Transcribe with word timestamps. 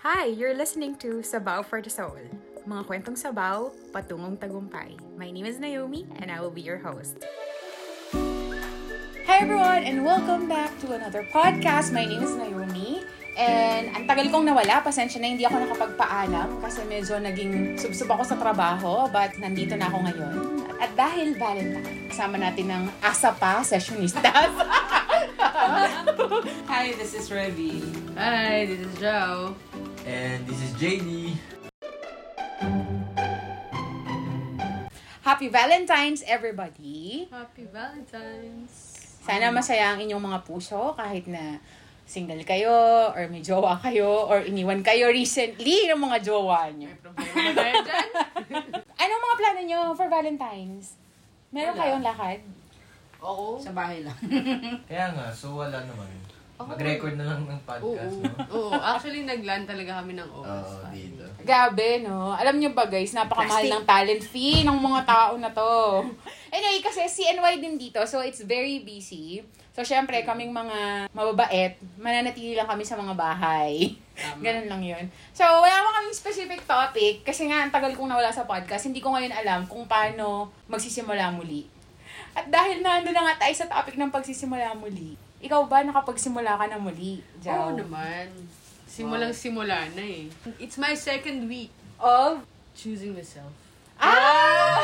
Hi, 0.00 0.32
you're 0.32 0.56
listening 0.56 0.96
to 1.04 1.20
Sabaw 1.20 1.60
for 1.60 1.84
the 1.84 1.92
Soul. 1.92 2.16
Mga 2.64 2.88
kwentong 2.88 3.20
sabaw, 3.20 3.68
patungong 3.92 4.40
tagumpay. 4.40 4.96
My 5.20 5.28
name 5.28 5.44
is 5.44 5.60
Naomi 5.60 6.08
and 6.24 6.32
I 6.32 6.40
will 6.40 6.48
be 6.48 6.64
your 6.64 6.80
host. 6.80 7.20
Hi 9.28 9.44
everyone 9.44 9.84
and 9.84 10.00
welcome 10.00 10.48
back 10.48 10.72
to 10.80 10.96
another 10.96 11.28
podcast. 11.28 11.92
My 11.92 12.08
name 12.08 12.24
is 12.24 12.32
Naomi. 12.32 13.04
And 13.36 13.92
ang 13.92 14.08
tagal 14.08 14.32
kong 14.32 14.48
nawala, 14.48 14.80
pasensya 14.80 15.20
na 15.20 15.36
hindi 15.36 15.44
ako 15.44 15.68
nakapagpaalam 15.68 16.64
kasi 16.64 16.80
medyo 16.88 17.20
naging 17.20 17.76
subsub 17.76 18.08
ako 18.08 18.24
sa 18.24 18.40
trabaho 18.40 19.04
but 19.12 19.36
nandito 19.36 19.76
na 19.76 19.92
ako 19.92 20.08
ngayon. 20.08 20.64
At 20.80 20.96
dahil 20.96 21.36
Valentine, 21.36 22.08
kasama 22.08 22.40
natin 22.40 22.72
ng 22.72 22.84
asa 23.04 23.36
pa 23.36 23.60
sessionistas. 23.60 24.48
Hi, 26.72 26.96
this 26.96 27.12
is 27.12 27.28
Revy. 27.28 27.84
Hi, 28.16 28.64
this 28.64 28.80
is 28.80 28.96
Joe. 28.96 29.52
And 30.08 30.46
this 30.48 30.60
is 30.64 30.72
JD. 30.80 31.36
Happy 35.20 35.48
Valentine's 35.52 36.24
everybody! 36.24 37.28
Happy 37.28 37.68
Valentine's. 37.68 38.72
Sana 39.20 39.52
masaya 39.52 39.92
ang 39.94 40.00
inyong 40.00 40.24
mga 40.32 40.38
puso 40.48 40.96
kahit 40.96 41.28
na 41.28 41.60
single 42.08 42.42
kayo 42.42 43.12
or 43.14 43.28
may 43.30 43.44
jowa 43.44 43.78
kayo 43.78 44.26
or 44.26 44.42
iniwan 44.42 44.82
kayo 44.82 45.12
recently 45.12 45.86
ng 45.86 46.00
mga 46.00 46.18
jowa 46.24 46.66
nyo. 46.74 46.90
May 46.90 46.98
problema 46.98 47.36
ba 47.36 47.52
tayo 47.62 47.74
dyan? 47.86 48.08
Anong 49.04 49.22
mga 49.22 49.36
plano 49.38 49.60
nyo 49.62 49.80
for 49.94 50.08
Valentine's? 50.10 50.96
Meron 51.52 51.76
Wala. 51.76 51.82
kayong 51.84 52.04
lakad? 52.04 52.40
Oo. 53.20 53.60
Sa 53.60 53.70
bahay 53.76 54.00
lang. 54.02 54.16
Kaya 54.90 55.12
nga, 55.12 55.28
so 55.30 55.54
wala 55.60 55.84
naman. 55.84 56.08
Ako- 56.60 56.76
Mag-record 56.76 57.16
na 57.16 57.24
lang 57.24 57.48
ng 57.48 57.60
podcast, 57.64 58.16
Oo. 58.20 58.24
no? 58.28 58.36
Oo. 58.52 58.76
Actually, 58.76 59.24
naglan 59.24 59.64
talaga 59.64 60.04
kami 60.04 60.12
ng 60.12 60.28
oras. 60.28 60.68
Oo, 60.76 60.92
dito. 60.92 61.24
Grabe, 61.40 62.04
no? 62.04 62.36
Alam 62.36 62.60
nyo 62.60 62.76
ba 62.76 62.84
guys, 62.84 63.16
napakamahal 63.16 63.64
Plastic. 63.64 63.72
ng 63.72 63.84
talent 63.88 64.22
fee 64.28 64.60
ng 64.68 64.76
mga 64.76 65.00
tao 65.08 65.32
na 65.40 65.48
to. 65.48 66.04
Anyway, 66.52 66.82
kasi 66.82 67.06
CNY 67.06 67.62
din 67.62 67.78
dito, 67.78 68.02
so 68.10 68.20
it's 68.20 68.42
very 68.42 68.82
busy. 68.82 69.38
So, 69.70 69.86
syempre, 69.86 70.18
kaming 70.26 70.50
mga 70.50 71.06
mababait, 71.14 71.78
mananatili 71.94 72.58
lang 72.58 72.66
kami 72.66 72.82
sa 72.82 72.98
mga 72.98 73.14
bahay. 73.14 73.94
Tama. 74.18 74.42
Ganun 74.44 74.66
lang 74.66 74.82
yun. 74.82 75.04
So, 75.30 75.46
wala 75.46 75.80
mo 75.80 75.94
kaming 75.94 76.12
specific 76.12 76.66
topic, 76.66 77.22
kasi 77.22 77.46
nga, 77.46 77.62
ang 77.62 77.70
tagal 77.70 77.94
kong 77.94 78.10
nawala 78.10 78.34
sa 78.34 78.50
podcast, 78.50 78.90
hindi 78.90 78.98
ko 78.98 79.14
ngayon 79.14 79.30
alam 79.30 79.70
kung 79.70 79.86
paano 79.86 80.50
magsisimula 80.66 81.30
muli. 81.30 81.70
At 82.34 82.50
dahil 82.50 82.82
na 82.82 82.98
na 82.98 83.22
nga 83.30 83.46
tayo 83.46 83.54
sa 83.54 83.70
topic 83.70 83.94
ng 83.94 84.10
pagsisimula 84.10 84.74
muli, 84.74 85.14
ikaw 85.40 85.64
ba 85.64 85.80
nakapagsimula 85.80 86.56
ka 86.56 86.64
na 86.68 86.76
muli, 86.76 87.20
Oo 87.20 87.40
Jao? 87.40 87.72
naman. 87.72 88.28
Simulang 88.84 89.32
simula 89.32 89.86
na 89.94 90.02
eh. 90.02 90.26
It's 90.58 90.76
my 90.76 90.92
second 90.92 91.46
week 91.46 91.70
Of 91.96 92.42
choosing 92.72 93.12
myself. 93.12 93.52
Ah! 94.00 94.80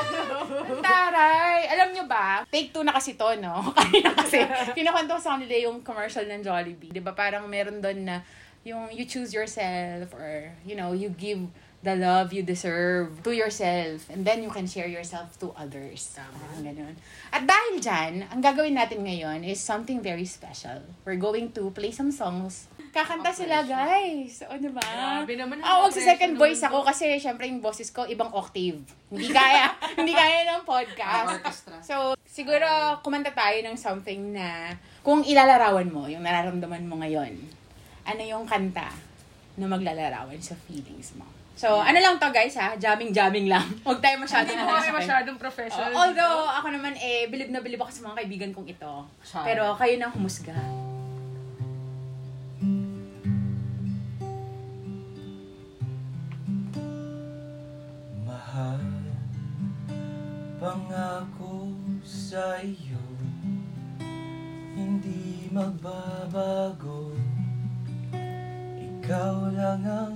Ang 0.68 0.80
Taray! 0.84 1.64
Alam 1.72 1.96
nyo 1.96 2.04
ba, 2.04 2.44
take 2.52 2.68
two 2.68 2.84
na 2.84 2.92
kasi 2.92 3.16
to, 3.16 3.32
no? 3.40 3.64
Kanina 3.76 4.12
kasi, 4.12 4.44
kinukwento 4.76 5.16
ko 5.16 5.20
sa 5.20 5.40
kanila 5.40 5.56
yung 5.56 5.80
commercial 5.80 6.28
ng 6.28 6.44
Jollibee. 6.44 6.92
Di 6.92 7.00
ba 7.00 7.16
parang 7.16 7.48
meron 7.48 7.80
doon 7.80 8.04
na 8.04 8.16
yung 8.62 8.92
you 8.92 9.08
choose 9.08 9.32
yourself 9.32 10.12
or, 10.12 10.52
you 10.68 10.76
know, 10.76 10.92
you 10.92 11.08
give 11.16 11.40
the 11.84 11.94
love 11.94 12.32
you 12.32 12.42
deserve 12.42 13.22
to 13.22 13.30
yourself 13.30 14.08
and 14.08 14.24
then 14.24 14.42
you 14.42 14.50
can 14.50 14.66
share 14.66 14.88
yourself 14.88 15.36
to 15.38 15.52
others. 15.54 16.16
Tama. 16.16 16.32
Parang 16.32 16.62
ganun. 16.64 16.94
At 17.30 17.44
dahil 17.44 17.74
dyan, 17.78 18.12
ang 18.26 18.40
gagawin 18.40 18.74
natin 18.74 19.04
ngayon 19.04 19.44
is 19.44 19.60
something 19.60 20.00
very 20.00 20.24
special. 20.24 20.80
We're 21.04 21.20
going 21.20 21.52
to 21.54 21.70
play 21.70 21.92
some 21.92 22.10
songs. 22.10 22.66
Kakanta 22.96 23.28
sila, 23.28 23.60
guys. 23.60 24.40
O, 24.48 24.56
di 24.56 24.72
ba? 24.72 24.80
Grabe 24.80 25.36
naman. 25.36 25.60
Ako, 25.60 25.92
sa 25.92 26.16
second 26.16 26.40
Pressure 26.40 26.40
voice 26.40 26.62
ako 26.64 26.78
to. 26.80 26.86
kasi 26.88 27.04
syempre 27.20 27.44
yung 27.44 27.60
boses 27.60 27.92
ko 27.92 28.08
ibang 28.08 28.32
octave. 28.32 28.80
Hindi 29.12 29.28
kaya, 29.28 29.68
hindi 30.00 30.16
kaya 30.16 30.48
ng 30.56 30.64
podcast. 30.64 31.68
So, 31.84 32.16
siguro 32.24 32.64
kumanta 33.04 33.36
tayo 33.36 33.60
ng 33.68 33.76
something 33.76 34.32
na 34.32 34.72
kung 35.04 35.20
ilalarawan 35.22 35.92
mo 35.92 36.08
yung 36.08 36.24
nararamdaman 36.24 36.88
mo 36.88 37.04
ngayon, 37.04 37.36
ano 38.08 38.22
yung 38.24 38.48
kanta 38.48 38.88
na 39.60 39.66
maglalarawan 39.68 40.40
sa 40.40 40.56
feelings 40.64 41.12
mo. 41.20 41.35
So, 41.56 41.80
ano 41.80 41.96
lang 41.96 42.20
to 42.20 42.28
guys 42.28 42.52
ha, 42.60 42.76
jamming-jamming 42.76 43.48
lang. 43.48 43.64
Huwag 43.88 44.04
tayo 44.04 44.20
masyadong 44.20 44.52
Hindi 44.52 44.68
mo 44.68 45.00
masyadong 45.00 45.38
professional. 45.40 45.88
Oh, 45.96 46.04
although, 46.04 46.52
ako 46.52 46.68
naman 46.68 46.92
eh, 47.00 47.32
bilib 47.32 47.48
na 47.48 47.64
bilib 47.64 47.80
ako 47.80 47.88
sa 47.96 48.04
mga 48.12 48.16
kaibigan 48.20 48.50
kong 48.52 48.68
ito. 48.68 48.92
Masyado. 49.08 49.44
Pero 49.48 49.64
kayo 49.80 49.94
nang 49.96 50.12
humusga. 50.12 50.52
Mahal, 58.28 58.84
pangako 60.60 61.72
sa 62.04 62.60
iyo, 62.60 63.00
hindi 64.76 65.48
magbabago. 65.48 67.16
Ikaw 68.76 69.36
lang 69.56 69.80
ang 69.88 70.15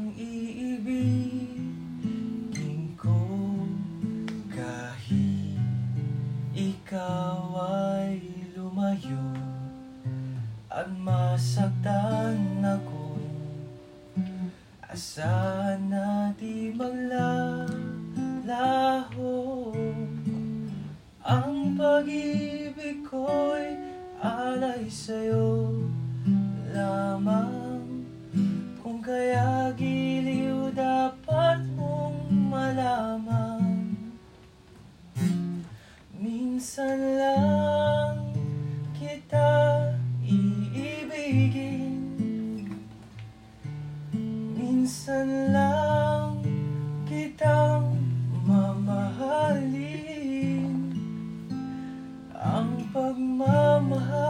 pagmamahal 52.92 54.29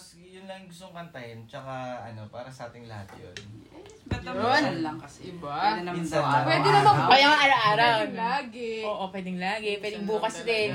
tapos 0.00 0.16
yun 0.16 0.48
lang 0.48 0.64
yung 0.64 0.72
gustong 0.72 0.96
kantahin, 0.96 1.44
tsaka 1.44 2.00
ano, 2.08 2.24
para 2.32 2.48
sa 2.48 2.72
ating 2.72 2.88
lahat 2.88 3.04
yun. 3.20 3.36
Basta 4.08 4.32
Yun. 4.32 4.40
minsan 4.40 4.78
lang 4.80 4.96
kasi. 4.96 5.20
Iba. 5.28 5.52
Pwede 5.60 5.80
naman 5.84 6.00
Minsan 6.00 6.08
sa 6.08 6.16
lang. 6.16 6.24
araw-araw. 6.24 6.48
Pwede 6.48 6.68
naman 6.72 6.94
Kaya 7.04 7.26
nga 7.28 7.36
araw-araw. 7.44 7.96
Pwedeng 8.00 8.16
lagi. 8.16 8.72
Oo, 8.88 9.04
pwedeng 9.12 9.38
lagi. 9.44 9.70
Pwedeng 9.76 10.04
bukas 10.08 10.34
din. 10.48 10.72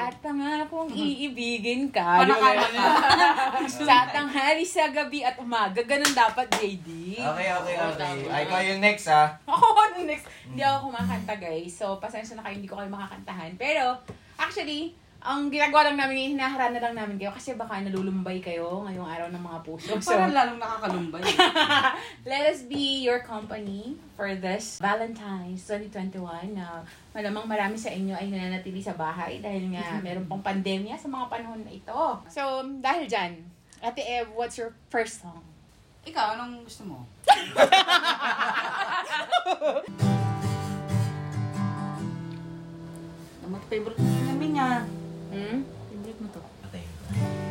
At 0.00 0.14
pangakong 0.24 0.88
iibigin 0.96 1.92
ka. 1.92 2.08
Panakala 2.24 2.66
ka. 2.72 2.84
sa 3.84 4.08
tanghali, 4.08 4.64
sa 4.64 4.88
gabi 4.88 5.20
at 5.28 5.36
umaga. 5.36 5.84
Ganun 5.84 6.16
dapat, 6.16 6.48
JD. 6.48 7.20
Okay, 7.20 7.48
okay, 7.52 7.76
okay. 7.76 8.32
Ay, 8.32 8.48
ikaw 8.48 8.60
yung 8.64 8.80
next, 8.80 9.12
ha? 9.12 9.36
Ako, 9.44 9.92
next. 10.08 10.24
Hindi 10.48 10.64
ako 10.64 10.88
kumakanta, 10.88 11.36
guys. 11.36 11.76
So, 11.76 12.00
pasensya 12.00 12.40
na 12.40 12.48
kayo, 12.48 12.56
hindi 12.56 12.70
ko 12.72 12.80
kayo 12.80 12.88
makakantahan. 12.88 13.60
Pero, 13.60 14.00
actually, 14.40 14.96
ang 15.18 15.50
ginagawa 15.50 15.90
lang 15.90 15.98
namin, 15.98 16.38
hinaharana 16.38 16.78
lang 16.78 16.94
namin 16.94 17.18
kayo 17.18 17.34
kasi 17.34 17.58
baka 17.58 17.82
nalulumbay 17.82 18.38
kayo 18.38 18.86
ngayong 18.86 19.02
araw 19.02 19.26
ng 19.34 19.42
mga 19.42 19.58
puso. 19.66 19.98
So, 19.98 20.14
Parang 20.14 20.30
lalong 20.30 20.62
nakakalumbay. 20.62 21.26
let 22.30 22.46
us 22.46 22.62
be 22.62 23.02
your 23.02 23.18
company 23.26 23.98
for 24.14 24.30
this 24.38 24.78
Valentine's 24.78 25.66
2021 25.66 26.54
na 26.54 26.86
malamang 27.10 27.50
marami 27.50 27.74
sa 27.74 27.90
inyo 27.90 28.14
ay 28.14 28.30
nananatili 28.30 28.78
sa 28.78 28.94
bahay 28.94 29.42
dahil 29.42 29.74
nga 29.74 29.82
meron 30.06 30.30
pang 30.30 30.38
pandemya 30.38 30.94
sa 30.94 31.10
mga 31.10 31.26
panahon 31.26 31.66
na 31.66 31.74
ito. 31.74 31.98
So, 32.30 32.62
dahil 32.78 33.10
dyan, 33.10 33.42
Ate 33.82 34.06
Ev, 34.06 34.30
what's 34.38 34.54
your 34.54 34.70
first 34.90 35.22
song? 35.22 35.42
Ikaw, 36.06 36.38
anong 36.38 36.62
gusto 36.62 36.86
mo? 36.86 37.02
Favorite 43.68 44.00
namin 44.00 44.56
niya. 44.56 44.88
Hmm? 45.38 45.62
Favorite 45.86 46.18
mo 46.18 46.28
to. 46.34 46.42
Patay. 46.66 47.47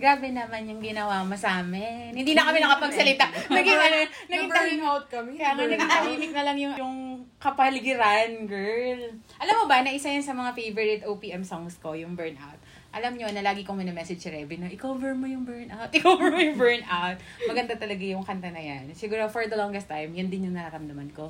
Grabe 0.00 0.32
naman 0.32 0.64
yung 0.64 0.80
ginawa 0.80 1.20
mo 1.20 1.36
sa 1.36 1.60
amin. 1.60 2.16
Hindi 2.16 2.32
na 2.32 2.48
kami 2.48 2.64
nakapagsalita. 2.64 3.52
Naging 3.52 3.76
ano, 3.76 3.96
naging 4.32 4.48
Nag-burn 4.48 4.80
out 4.80 5.04
kami. 5.12 5.36
Kaya 5.36 5.52
nga 5.52 5.68
naging 5.68 5.92
tahimik 5.92 6.32
na 6.32 6.42
lang 6.48 6.56
yung, 6.56 6.74
yung 6.80 6.96
kapaligiran, 7.36 8.48
girl. 8.48 9.12
Alam 9.36 9.54
mo 9.60 9.64
ba, 9.68 9.84
na 9.84 9.92
isa 9.92 10.08
yan 10.08 10.24
sa 10.24 10.32
mga 10.32 10.56
favorite 10.56 11.02
OPM 11.04 11.44
songs 11.44 11.76
ko, 11.76 11.92
yung 11.92 12.16
Burnout. 12.16 12.56
Alam 12.96 13.20
nyo 13.20 13.28
na 13.28 13.44
lagi 13.44 13.60
kong 13.60 13.84
message 13.92 14.24
si 14.24 14.32
Rebe 14.32 14.56
na, 14.56 14.72
i-cover 14.72 15.12
mo 15.12 15.28
yung 15.28 15.44
Burnout, 15.44 15.92
i-cover 16.00 16.32
mo 16.32 16.40
yung 16.40 16.56
Burnout. 16.56 17.20
Maganda 17.44 17.76
talaga 17.76 18.00
yung 18.00 18.24
kanta 18.24 18.48
na 18.48 18.64
yan. 18.64 18.96
Siguro 18.96 19.28
for 19.28 19.44
the 19.52 19.54
longest 19.60 19.84
time, 19.84 20.16
yan 20.16 20.32
din 20.32 20.48
yung 20.48 20.56
nararamdaman 20.56 21.12
ko. 21.12 21.28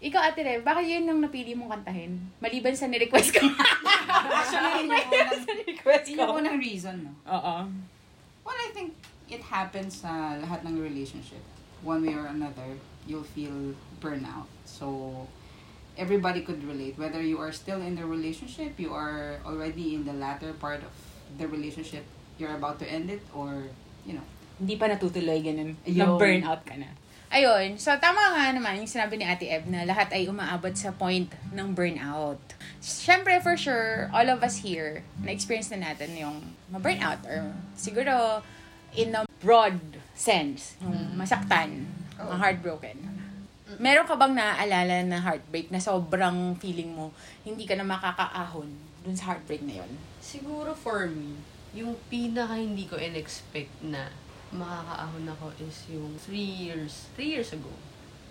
Ikaw, 0.00 0.32
Ate 0.32 0.40
Rebe, 0.40 0.64
bakit 0.64 0.88
yun 0.88 1.04
ang 1.04 1.20
napili 1.20 1.52
mong 1.52 1.80
kantahin? 1.80 2.16
Maliban 2.40 2.72
sa 2.72 2.88
ni-request 2.88 3.36
ko. 3.36 3.44
Actually, 4.40 4.88
yun 4.88 4.92
yung 4.92 5.08
unang, 5.12 5.40
sa 5.44 5.52
ni-request 5.52 6.04
yun 6.08 6.16
yung 6.16 6.32
ko. 6.32 6.40
unang 6.40 6.56
reason, 6.56 6.96
no? 7.04 7.12
Oo. 7.28 7.56
Well, 8.46 8.54
I 8.54 8.70
think 8.70 8.94
it 9.26 9.42
happens 9.42 10.06
sa 10.06 10.38
lahat 10.38 10.62
ng 10.62 10.78
relationship. 10.78 11.42
One 11.82 12.06
way 12.06 12.14
or 12.14 12.30
another, 12.30 12.78
you'll 13.04 13.26
feel 13.26 13.74
burnout. 13.98 14.46
So, 14.62 15.26
everybody 15.98 16.46
could 16.46 16.62
relate. 16.62 16.94
Whether 16.94 17.20
you 17.20 17.42
are 17.42 17.50
still 17.50 17.82
in 17.82 17.98
the 17.98 18.06
relationship, 18.06 18.78
you 18.78 18.94
are 18.94 19.42
already 19.42 19.98
in 19.98 20.06
the 20.06 20.14
latter 20.14 20.54
part 20.54 20.86
of 20.86 20.94
the 21.36 21.50
relationship, 21.50 22.06
you're 22.38 22.54
about 22.54 22.78
to 22.78 22.86
end 22.86 23.10
it, 23.10 23.26
or, 23.34 23.66
you 24.06 24.14
know, 24.14 24.24
Hindi 24.56 24.80
pa 24.80 24.88
natutuloy, 24.88 25.44
ganun. 25.44 25.76
Ayun. 25.84 26.16
Na-burnout 26.16 26.64
ka 26.64 26.80
na. 26.80 26.88
Ayun. 27.26 27.74
So, 27.76 27.90
tama 27.98 28.22
nga 28.38 28.54
naman 28.54 28.78
yung 28.78 28.90
sinabi 28.90 29.18
ni 29.18 29.26
Ate 29.26 29.50
Eb 29.50 29.66
na 29.66 29.82
lahat 29.82 30.14
ay 30.14 30.30
umaabot 30.30 30.70
sa 30.72 30.94
point 30.94 31.26
ng 31.50 31.68
burnout. 31.74 32.38
Siyempre, 32.78 33.42
for 33.42 33.58
sure, 33.58 34.06
all 34.14 34.30
of 34.30 34.40
us 34.46 34.62
here, 34.62 35.02
na-experience 35.20 35.74
na 35.74 35.90
natin 35.90 36.14
yung 36.14 36.38
ma-burnout 36.70 37.26
or 37.26 37.50
siguro 37.74 38.40
in 38.94 39.12
a 39.12 39.26
broad 39.42 39.76
sense, 40.14 40.78
yung 40.80 41.18
masaktan, 41.18 41.90
mga 42.16 42.36
heartbroken. 42.38 42.98
Meron 43.76 44.08
ka 44.08 44.16
bang 44.16 44.32
naaalala 44.32 45.04
na 45.04 45.18
heartbreak 45.20 45.68
na 45.68 45.82
sobrang 45.82 46.56
feeling 46.56 46.96
mo 46.96 47.12
hindi 47.44 47.68
ka 47.68 47.76
na 47.76 47.84
makakaahon 47.84 48.70
dun 49.04 49.16
sa 49.18 49.34
heartbreak 49.34 49.60
na 49.66 49.84
yon? 49.84 49.90
Siguro 50.22 50.72
for 50.72 51.10
me, 51.10 51.36
yung 51.76 51.92
pinaka 52.08 52.56
hindi 52.56 52.88
ko 52.88 52.96
in-expect 52.96 53.84
na 53.84 54.08
makakaahon 54.56 55.26
ako 55.28 55.52
is 55.60 55.86
yung 55.88 56.16
three 56.18 56.40
years, 56.66 57.06
three 57.14 57.36
years 57.36 57.52
ago 57.52 57.70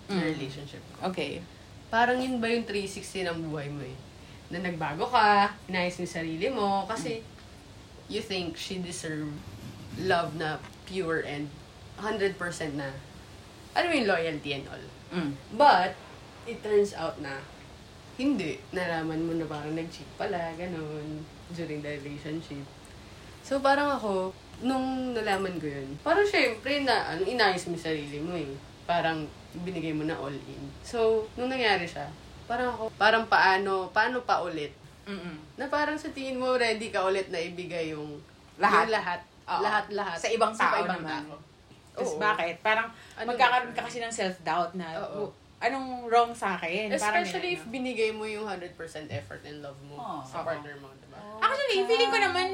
na 0.06 0.22
Mm. 0.22 0.34
relationship 0.38 0.82
ko. 0.94 1.10
Okay. 1.10 1.42
Parang 1.86 2.18
yun 2.18 2.38
ba 2.38 2.46
yung 2.46 2.66
360 2.66 3.26
ng 3.26 3.38
buhay 3.46 3.70
mo 3.70 3.82
eh? 3.82 3.96
Na 4.50 4.62
nagbago 4.62 5.06
ka, 5.06 5.54
inayos 5.66 5.98
mo 5.98 6.06
yung 6.06 6.16
sarili 6.18 6.46
mo, 6.50 6.86
kasi 6.86 7.22
you 8.06 8.22
think 8.22 8.54
she 8.54 8.78
deserve 8.78 9.26
love 9.98 10.34
na 10.38 10.58
pure 10.86 11.22
and 11.26 11.50
100% 11.98 12.38
na, 12.78 12.90
ano 13.74 13.86
yung 13.90 14.06
loyalty 14.06 14.54
and 14.54 14.66
all. 14.70 14.84
Mm. 15.10 15.32
But, 15.54 15.94
it 16.46 16.62
turns 16.62 16.94
out 16.94 17.18
na, 17.18 17.42
hindi. 18.14 18.62
Nalaman 18.70 19.26
mo 19.26 19.32
na 19.34 19.46
parang 19.46 19.74
nag-cheat 19.74 20.06
pala, 20.14 20.54
ganun, 20.54 21.26
during 21.50 21.82
the 21.82 21.98
relationship. 21.98 22.62
So, 23.42 23.58
parang 23.58 23.94
ako, 23.94 24.30
nung 24.60 25.12
nalaman 25.12 25.60
ko 25.60 25.66
yun, 25.66 25.88
parang 26.00 26.24
syempre 26.24 26.80
na, 26.80 27.12
ano, 27.12 27.22
inayos 27.22 27.68
mo 27.68 27.76
yung 27.76 27.86
sarili 27.86 28.18
mo 28.20 28.32
eh. 28.32 28.52
Parang, 28.86 29.26
binigay 29.56 29.92
mo 29.92 30.04
na 30.04 30.16
all 30.16 30.32
in. 30.32 30.64
So, 30.80 31.24
nung 31.34 31.48
nangyari 31.48 31.84
siya, 31.84 32.06
parang 32.46 32.72
ako, 32.72 32.92
parang 32.94 33.24
paano, 33.26 33.88
paano 33.90 34.22
pa 34.22 34.40
ulit? 34.40 34.72
Mm-mm. 35.06 35.36
Na 35.56 35.66
parang 35.66 35.96
sa 35.96 36.10
tingin 36.10 36.38
mo, 36.38 36.54
ready 36.54 36.90
ka 36.90 37.04
ulit 37.04 37.28
na 37.28 37.38
ibigay 37.38 37.92
yung 37.92 38.18
Lahat. 38.56 38.86
yung 38.86 38.94
lahat. 38.96 39.20
Oo. 39.46 39.62
Lahat-lahat. 39.62 40.18
Sa 40.18 40.28
ibang 40.30 40.52
tao 40.52 40.82
ibang 40.82 41.02
naman. 41.02 41.22
tao. 41.30 41.34
Tapos 41.96 42.14
bakit? 42.18 42.54
Parang 42.60 42.88
Ano 43.16 43.32
magkakaroon 43.32 43.72
ka 43.72 43.86
kasi 43.86 44.02
ng 44.02 44.12
self-doubt 44.12 44.74
na, 44.74 44.86
Oo. 45.06 45.30
"Oh, 45.56 45.66
anong 45.66 45.88
wrong 46.12 46.32
sa 46.36 46.60
akin? 46.60 46.92
Parang 46.92 47.24
Especially 47.24 47.56
if 47.56 47.64
binigay 47.64 48.12
mo 48.12 48.28
yung 48.28 48.44
100% 48.44 48.76
effort 49.08 49.40
and 49.48 49.64
love 49.64 49.78
mo 49.88 49.96
Oo. 49.96 50.20
sa 50.20 50.44
partner 50.44 50.76
mo, 50.76 50.92
diba? 51.00 51.16
Actually, 51.40 51.84
feeling 51.88 52.12
ko 52.12 52.18
naman, 52.20 52.48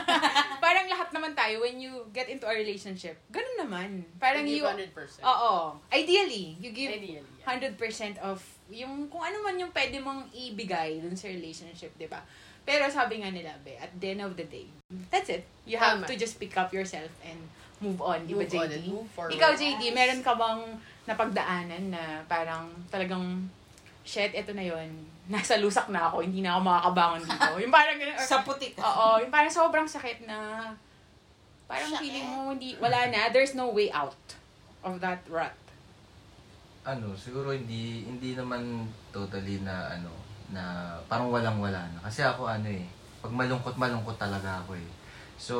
parang 0.64 0.86
lahat 0.90 1.08
naman 1.14 1.32
tayo, 1.34 1.62
when 1.62 1.78
you 1.78 2.02
get 2.10 2.26
into 2.26 2.46
a 2.46 2.54
relationship, 2.54 3.18
ganun 3.30 3.56
naman. 3.58 4.02
Parang 4.18 4.46
you, 4.46 4.66
100%. 4.66 5.22
oo. 5.22 5.78
Ideally, 5.94 6.58
you 6.58 6.74
give 6.74 6.90
Ideally, 6.90 7.22
yeah. 7.22 7.46
100% 7.46 8.18
of 8.22 8.42
yung 8.70 9.10
kung 9.10 9.22
ano 9.22 9.42
man 9.42 9.58
yung 9.58 9.70
pwede 9.74 9.98
mong 9.98 10.30
ibigay 10.30 11.02
dun 11.02 11.14
sa 11.18 11.26
relationship, 11.26 11.90
di 11.98 12.06
ba? 12.06 12.22
Pero 12.62 12.86
sabi 12.86 13.22
nga 13.22 13.30
nila, 13.32 13.56
be, 13.66 13.74
at 13.78 13.90
the 13.98 14.14
end 14.14 14.22
of 14.22 14.38
the 14.38 14.46
day, 14.46 14.68
that's 15.10 15.26
it. 15.26 15.42
You 15.66 15.78
have 15.78 16.02
Tama. 16.02 16.06
to 16.06 16.14
just 16.14 16.38
pick 16.38 16.54
up 16.54 16.70
yourself 16.70 17.10
and 17.26 17.38
move 17.80 17.98
on, 17.98 18.20
di 18.22 18.32
ba, 18.32 18.40
Move 18.40 18.54
on 18.54 18.60
JD? 18.62 18.74
and 18.74 18.86
move 18.86 19.08
forward. 19.10 19.32
Ikaw, 19.32 19.50
JD, 19.52 19.82
meron 19.90 20.20
ka 20.20 20.32
bang 20.34 20.60
napagdaanan 21.04 21.84
na 21.88 22.02
parang 22.24 22.68
talagang, 22.86 23.48
shit, 24.02 24.30
eto 24.30 24.52
na 24.52 24.62
yon 24.62 24.88
nasa 25.26 25.56
lusak 25.56 25.88
na 25.88 26.06
ako, 26.06 26.20
hindi 26.20 26.40
na 26.40 26.54
ako 26.54 26.60
makakabangon 26.62 27.22
dito. 27.22 27.50
yung 27.62 27.70
parang 27.70 27.96
ganun, 27.96 28.14
or- 28.14 28.26
Sa 28.26 28.42
puti 28.42 28.68
ka. 28.70 28.80
Oo, 28.80 29.08
yung 29.18 29.30
parang 29.30 29.48
sobrang 29.48 29.86
sakit 29.86 30.24
na 30.24 30.70
parang 31.64 31.94
feeling 31.96 32.26
mo 32.26 32.50
hindi 32.50 32.74
wala 32.76 33.06
na, 33.06 33.30
there's 33.30 33.54
no 33.54 33.70
way 33.70 33.88
out 33.90 34.18
of 34.82 34.98
that 34.98 35.22
rut. 35.26 35.54
ano, 36.82 37.12
siguro 37.14 37.52
hindi 37.52 38.02
hindi 38.02 38.32
naman 38.32 38.82
totally 39.10 39.60
na 39.60 39.92
ano 39.92 40.10
na 40.50 40.62
parang 41.06 41.28
walang-wala 41.28 41.78
na. 41.86 42.00
Kasi 42.02 42.24
ako 42.24 42.48
ano 42.48 42.66
eh, 42.66 42.82
pag 43.20 43.30
malungkot 43.30 43.76
malungkot 43.76 44.16
talaga 44.16 44.64
ako 44.64 44.74
eh. 44.74 44.88
So, 45.40 45.56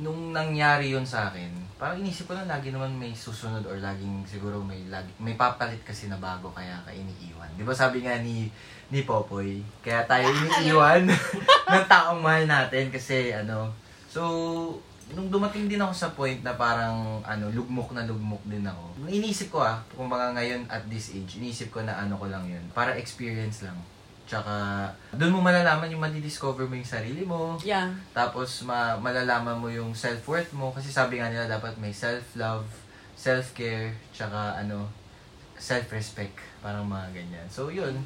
nung 0.00 0.32
nangyari 0.32 0.88
yun 0.88 1.04
sa 1.04 1.28
akin, 1.28 1.52
parang 1.76 2.00
inisip 2.00 2.24
ko 2.24 2.32
lang 2.32 2.48
lagi 2.48 2.72
naman 2.72 2.96
may 2.96 3.12
susunod 3.12 3.60
or 3.68 3.76
laging 3.76 4.24
siguro 4.24 4.56
may 4.64 4.88
lagi, 4.88 5.12
may 5.20 5.36
papalit 5.36 5.84
kasi 5.84 6.08
na 6.08 6.16
bago 6.16 6.48
kaya 6.48 6.80
ka 6.80 6.88
iniiwan. 6.88 7.52
'Di 7.60 7.68
ba 7.68 7.76
sabi 7.76 8.00
nga 8.00 8.16
ni 8.24 8.48
ni 8.88 9.04
Popoy, 9.04 9.60
kaya 9.84 10.08
tayo 10.08 10.32
iniiwan 10.48 11.04
ng 11.76 11.86
taong 11.92 12.24
mahal 12.24 12.48
natin 12.48 12.88
kasi 12.88 13.36
ano. 13.36 13.68
So, 14.08 14.24
nung 15.12 15.28
dumating 15.28 15.68
din 15.68 15.84
ako 15.84 15.92
sa 15.92 16.08
point 16.16 16.40
na 16.40 16.56
parang 16.56 17.20
ano, 17.20 17.52
lugmok 17.52 17.92
na 17.92 18.08
lugmok 18.08 18.40
din 18.48 18.64
ako. 18.64 18.96
Inisip 19.12 19.52
ko 19.52 19.60
ah, 19.60 19.76
kumbaga 19.92 20.32
ngayon 20.32 20.64
at 20.72 20.88
this 20.88 21.12
age, 21.12 21.36
inisip 21.36 21.68
ko 21.68 21.84
na 21.84 22.00
ano 22.00 22.16
ko 22.16 22.32
lang 22.32 22.48
yun. 22.48 22.64
Para 22.72 22.96
experience 22.96 23.60
lang. 23.60 23.76
Tsaka, 24.30 24.86
doon 25.18 25.34
mo 25.34 25.40
malalaman 25.42 25.90
yung 25.90 26.06
madidiscover 26.06 26.70
mo 26.70 26.78
yung 26.78 26.86
sarili 26.86 27.26
mo. 27.26 27.58
Yeah. 27.66 27.90
Tapos, 28.14 28.62
ma 28.62 28.94
malalaman 28.94 29.58
mo 29.58 29.66
yung 29.66 29.90
self-worth 29.90 30.54
mo. 30.54 30.70
Kasi 30.70 30.94
sabi 30.94 31.18
nga 31.18 31.26
nila, 31.26 31.50
dapat 31.50 31.74
may 31.82 31.90
self-love, 31.90 32.70
self-care, 33.18 33.90
tsaka 34.14 34.62
ano, 34.62 34.86
self-respect. 35.58 36.38
Parang 36.62 36.86
mga 36.86 37.10
ganyan. 37.10 37.46
So, 37.50 37.74
yun. 37.74 37.98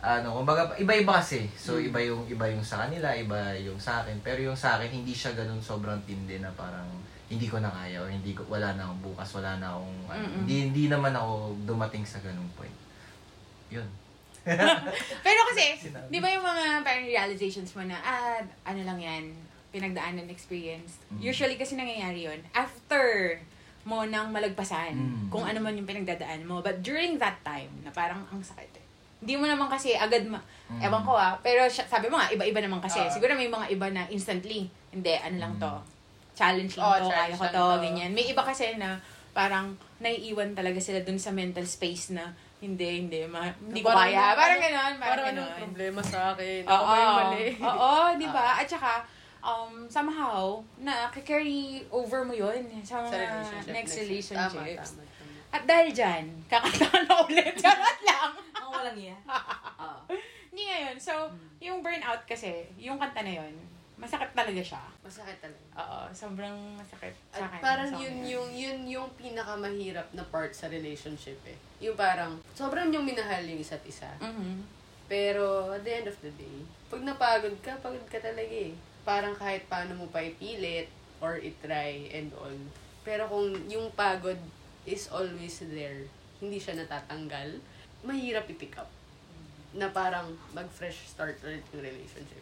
ano, 0.00 0.32
kumbaga 0.40 0.72
iba-iba 0.80 1.20
kasi. 1.20 1.44
So 1.52 1.76
iba 1.76 2.00
yung 2.00 2.24
iba 2.24 2.48
yung 2.48 2.64
sa 2.64 2.88
kanila, 2.88 3.12
iba 3.12 3.52
yung 3.60 3.76
sa 3.76 4.00
akin. 4.00 4.16
Pero 4.24 4.40
yung 4.40 4.56
sa 4.56 4.80
akin 4.80 4.88
hindi 4.88 5.12
siya 5.12 5.36
ganun 5.36 5.60
sobrang 5.60 6.00
tindi 6.08 6.40
na 6.40 6.48
parang 6.56 6.88
hindi 7.28 7.46
ko 7.46 7.60
na 7.60 7.68
kaya 7.68 8.00
or 8.00 8.08
hindi 8.08 8.32
ko 8.32 8.42
wala 8.48 8.74
na 8.74 8.88
akong 8.88 9.12
bukas, 9.12 9.28
wala 9.36 9.60
na 9.60 9.76
akong 9.76 9.96
ano, 10.08 10.26
hindi 10.40 10.72
hindi 10.72 10.84
naman 10.88 11.12
ako 11.12 11.52
dumating 11.68 12.02
sa 12.02 12.18
ganung 12.24 12.48
point. 12.56 12.74
Yun. 13.68 13.86
Pero 15.26 15.40
kasi, 15.48 15.66
di 16.08 16.18
ba 16.18 16.28
yung 16.28 16.42
mga 16.42 16.80
parang 16.80 17.04
realizations 17.04 17.70
mo 17.72 17.82
na, 17.82 17.96
ah, 17.96 18.38
ano 18.64 18.80
lang 18.82 18.98
yan, 18.98 19.24
pinagdaanan 19.70 20.26
experience. 20.26 20.98
Mm. 21.08 21.22
Usually 21.22 21.54
kasi 21.54 21.74
nangyayari 21.74 22.26
yun 22.26 22.40
after 22.50 23.38
mo 23.80 24.02
nang 24.04 24.28
malagpasan 24.28 24.92
Mm. 24.92 25.26
kung 25.28 25.42
ano 25.42 25.58
man 25.58 25.72
yung 25.72 25.86
pinagdadaan 25.86 26.42
mo. 26.42 26.60
But 26.60 26.82
during 26.82 27.16
that 27.16 27.40
time, 27.40 27.70
na 27.80 27.90
parang 27.90 28.26
ang 28.28 28.42
sakit 28.42 28.72
eh. 28.76 28.84
Hindi 29.20 29.36
mo 29.36 29.44
naman 29.44 29.68
kasi 29.68 29.94
agad 29.94 30.26
ma... 30.26 30.40
Mm. 30.68 30.80
Ewan 30.82 31.02
ko 31.02 31.12
ah. 31.14 31.36
Pero 31.38 31.64
sabi 31.68 32.08
mo 32.08 32.16
nga, 32.16 32.28
iba-iba 32.28 32.60
naman 32.60 32.80
kasi. 32.80 32.98
Ah. 32.98 33.08
Siguro 33.08 33.32
may 33.32 33.48
mga 33.48 33.70
iba 33.70 33.86
na 33.88 34.04
instantly. 34.08 34.66
Hindi, 34.90 35.14
ano 35.14 35.36
lang 35.38 35.52
to. 35.56 35.70
Mm. 35.70 35.86
Challenge 36.32 36.72
lang 36.74 36.84
Oh, 36.84 36.96
to, 36.96 37.06
kaya 37.06 37.12
challenge 37.12 37.36
ko 37.36 37.44
lang 37.44 37.54
to, 37.54 37.62
to. 37.62 37.80
ganyan. 37.84 38.10
May 38.10 38.24
iba 38.26 38.42
kasi 38.42 38.64
na 38.74 38.96
parang 39.30 39.72
naiiwan 40.00 40.52
talaga 40.52 40.80
sila 40.80 41.00
dun 41.00 41.16
sa 41.16 41.30
mental 41.30 41.62
space 41.62 42.10
na 42.10 42.32
hindi, 42.60 42.88
hindi, 43.00 43.20
ma, 43.24 43.48
hindi 43.50 43.80
ko 43.80 43.88
Parang 43.88 44.04
kaya. 44.06 44.20
ano- 44.22 44.36
Parang 44.36 44.52
ano- 44.52 44.62
ganon, 44.62 44.94
parang 44.94 45.00
Parang 45.00 45.26
ganon. 45.32 45.52
problema 45.58 46.00
sa 46.02 46.18
akin? 46.30 46.60
Oo. 46.62 46.70
Ako 46.70 46.84
ba 46.84 46.96
yung 46.96 47.16
mali? 47.16 47.46
Oo, 47.58 47.90
di 48.16 48.28
ba? 48.28 48.46
At 48.54 48.66
saka, 48.66 48.92
um, 49.40 49.72
somehow, 49.86 50.40
na 50.78 50.92
carry 51.18 51.60
over 51.88 52.20
mo 52.22 52.32
yun 52.32 52.60
sa 52.82 53.00
mga 53.00 53.08
Sa 53.08 53.16
relationship. 53.16 53.72
next 53.72 53.92
Tama, 53.92 54.02
relationships. 54.02 54.90
tama, 54.92 55.02
tama. 55.02 55.08
At 55.50 55.62
dahil 55.64 55.88
dyan, 55.90 56.24
kakantahan 56.46 57.02
na 57.02 57.14
ulit. 57.24 57.54
Charot 57.64 57.98
lang. 58.02 58.30
Ang 58.54 58.68
walang 58.70 58.94
iya. 58.94 59.16
Oo. 59.26 59.90
Hindi 60.50 60.62
ngayon. 60.64 60.96
So, 60.96 61.12
yung 61.58 61.80
burnout 61.80 62.22
kasi, 62.24 62.68
yung 62.76 62.96
kanta 62.96 63.24
na 63.24 63.40
yun, 63.40 63.54
masakit 64.00 64.32
talaga 64.32 64.62
siya. 64.64 64.82
Masakit 65.04 65.38
talaga. 65.44 65.64
Oo, 65.76 66.00
sobrang 66.10 66.56
masakit 66.74 67.12
sa 67.30 67.36
At 67.36 67.42
akin. 67.52 67.60
parang 67.60 67.90
Sa 67.92 68.00
yun 68.00 68.16
yung, 68.24 68.48
yun 68.50 68.80
yung 68.88 69.08
pinakamahirap 69.14 70.08
na 70.16 70.24
part 70.24 70.50
sa 70.56 70.72
relationship 70.72 71.36
eh. 71.44 71.58
Yung 71.84 71.94
parang, 71.94 72.40
sobrang 72.56 72.88
yung 72.88 73.04
minahal 73.04 73.44
yung 73.44 73.60
isa't 73.60 73.84
isa. 73.84 74.08
Mhm. 74.18 74.64
Pero, 75.04 75.68
at 75.70 75.84
the 75.84 75.92
end 75.92 76.08
of 76.08 76.16
the 76.24 76.32
day, 76.34 76.58
pag 76.88 77.04
napagod 77.04 77.54
ka, 77.60 77.76
pagod 77.78 78.02
ka 78.08 78.16
talaga 78.16 78.50
eh. 78.50 78.72
Parang 79.04 79.36
kahit 79.36 79.68
paano 79.68 79.94
mo 79.94 80.06
pa 80.08 80.24
ipilit 80.24 80.88
or 81.20 81.36
itry 81.36 82.08
and 82.10 82.32
all. 82.40 82.56
Pero 83.04 83.28
kung 83.28 83.52
yung 83.68 83.92
pagod 83.92 84.38
is 84.88 85.12
always 85.12 85.60
there, 85.68 86.08
hindi 86.40 86.56
siya 86.56 86.78
natatanggal, 86.78 87.60
mahirap 88.00 88.48
i-pick 88.48 88.80
up. 88.80 88.88
Na 89.76 89.92
parang 89.92 90.32
mag-fresh 90.50 91.04
start 91.06 91.36
ulit 91.44 91.62
yung 91.74 91.84
relationship. 91.84 92.40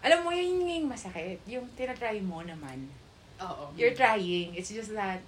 Alam 0.00 0.18
mo, 0.22 0.30
yun 0.30 0.62
yung 0.62 0.88
masakit. 0.88 1.38
Yung 1.44 1.66
tinatry 1.72 2.18
mo 2.18 2.40
naman. 2.40 2.86
Oo. 3.38 3.70
You're 3.74 3.92
trying. 3.92 4.52
It's 4.52 4.70
just 4.70 4.92
that, 4.92 5.20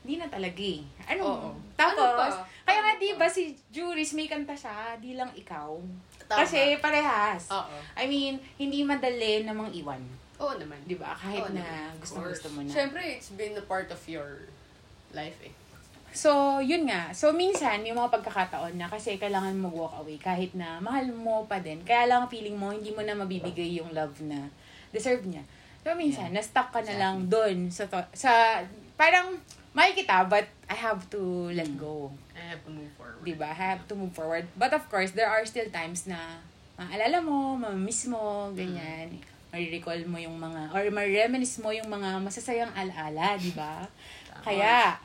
hindi 0.00 0.16
na 0.16 0.26
talaga 0.26 0.60
eh. 0.60 0.86
Ano? 1.08 1.22
Oo. 1.24 1.48
Tapos, 1.74 1.98
Ano 1.98 2.38
pa? 2.38 2.46
kaya 2.62 2.80
nga 2.80 2.92
Ano 2.94 3.02
di 3.02 3.10
pa? 3.12 3.18
ba 3.18 3.28
si 3.28 3.42
Juris 3.68 4.14
may 4.14 4.26
kanta 4.26 4.54
siya, 4.54 4.94
di 4.96 5.12
lang 5.12 5.28
ikaw. 5.34 5.74
Tama. 6.24 6.42
Kasi 6.42 6.78
parehas. 6.78 7.50
Oo. 7.50 7.76
I 7.94 8.06
mean, 8.06 8.38
hindi 8.56 8.82
madali 8.82 9.42
namang 9.42 9.74
iwan. 9.74 10.02
Oo 10.36 10.54
naman. 10.54 10.78
Di 10.84 10.94
ba? 10.94 11.10
Kahit 11.12 11.42
Oo 11.42 11.50
na 11.50 11.62
naman. 11.62 11.96
gusto 11.98 12.18
gusto 12.20 12.48
mo 12.50 12.60
na. 12.60 12.70
Siyempre, 12.70 13.02
it's 13.16 13.32
been 13.32 13.54
a 13.54 13.62
part 13.62 13.88
of 13.88 13.98
your 14.04 14.46
life 15.10 15.38
eh. 15.40 15.54
So, 16.16 16.64
yun 16.64 16.88
nga. 16.88 17.12
So, 17.12 17.36
minsan, 17.36 17.84
yung 17.84 18.00
mga 18.00 18.08
pagkakataon 18.08 18.80
na 18.80 18.88
kasi 18.88 19.20
kailangan 19.20 19.52
mag-walk 19.52 20.00
away 20.00 20.16
kahit 20.16 20.56
na 20.56 20.80
mahal 20.80 21.04
mo 21.12 21.44
pa 21.44 21.60
din. 21.60 21.84
Kaya 21.84 22.08
lang 22.08 22.24
feeling 22.32 22.56
mo, 22.56 22.72
hindi 22.72 22.88
mo 22.88 23.04
na 23.04 23.12
mabibigay 23.12 23.76
yung 23.76 23.92
love 23.92 24.16
na 24.24 24.48
deserve 24.96 25.28
niya. 25.28 25.44
So, 25.84 25.92
minsan, 25.92 26.32
na-stuck 26.32 26.72
ka 26.72 26.80
na 26.80 26.96
lang 26.96 27.28
doon 27.28 27.68
sa, 27.68 27.84
to- 27.84 28.10
sa, 28.16 28.64
parang, 28.96 29.36
may 29.76 29.92
kita, 29.92 30.24
but 30.24 30.48
I 30.72 30.72
have 30.72 31.04
to 31.12 31.52
let 31.52 31.68
go. 31.76 32.08
I 32.32 32.56
have 32.56 32.64
to 32.64 32.72
move 32.72 32.88
forward. 32.96 33.20
Diba? 33.20 33.52
I 33.52 33.76
have 33.76 33.84
to 33.84 33.94
move 33.94 34.16
forward. 34.16 34.48
But 34.56 34.72
of 34.72 34.88
course, 34.88 35.12
there 35.12 35.28
are 35.28 35.44
still 35.44 35.68
times 35.68 36.08
na 36.08 36.40
maalala 36.80 37.20
mo, 37.20 37.60
mamimiss 37.60 38.08
mo, 38.08 38.48
ganyan. 38.56 39.20
Marirecall 39.52 40.08
mo 40.08 40.16
yung 40.16 40.40
mga, 40.40 40.72
or 40.72 40.88
ma-reminisce 40.88 41.60
mo 41.60 41.76
yung 41.76 41.92
mga 41.92 42.24
masasayang 42.24 42.72
alaala, 42.72 43.36
di 43.36 43.52
ba? 43.52 43.84
Kaya, 44.40 44.96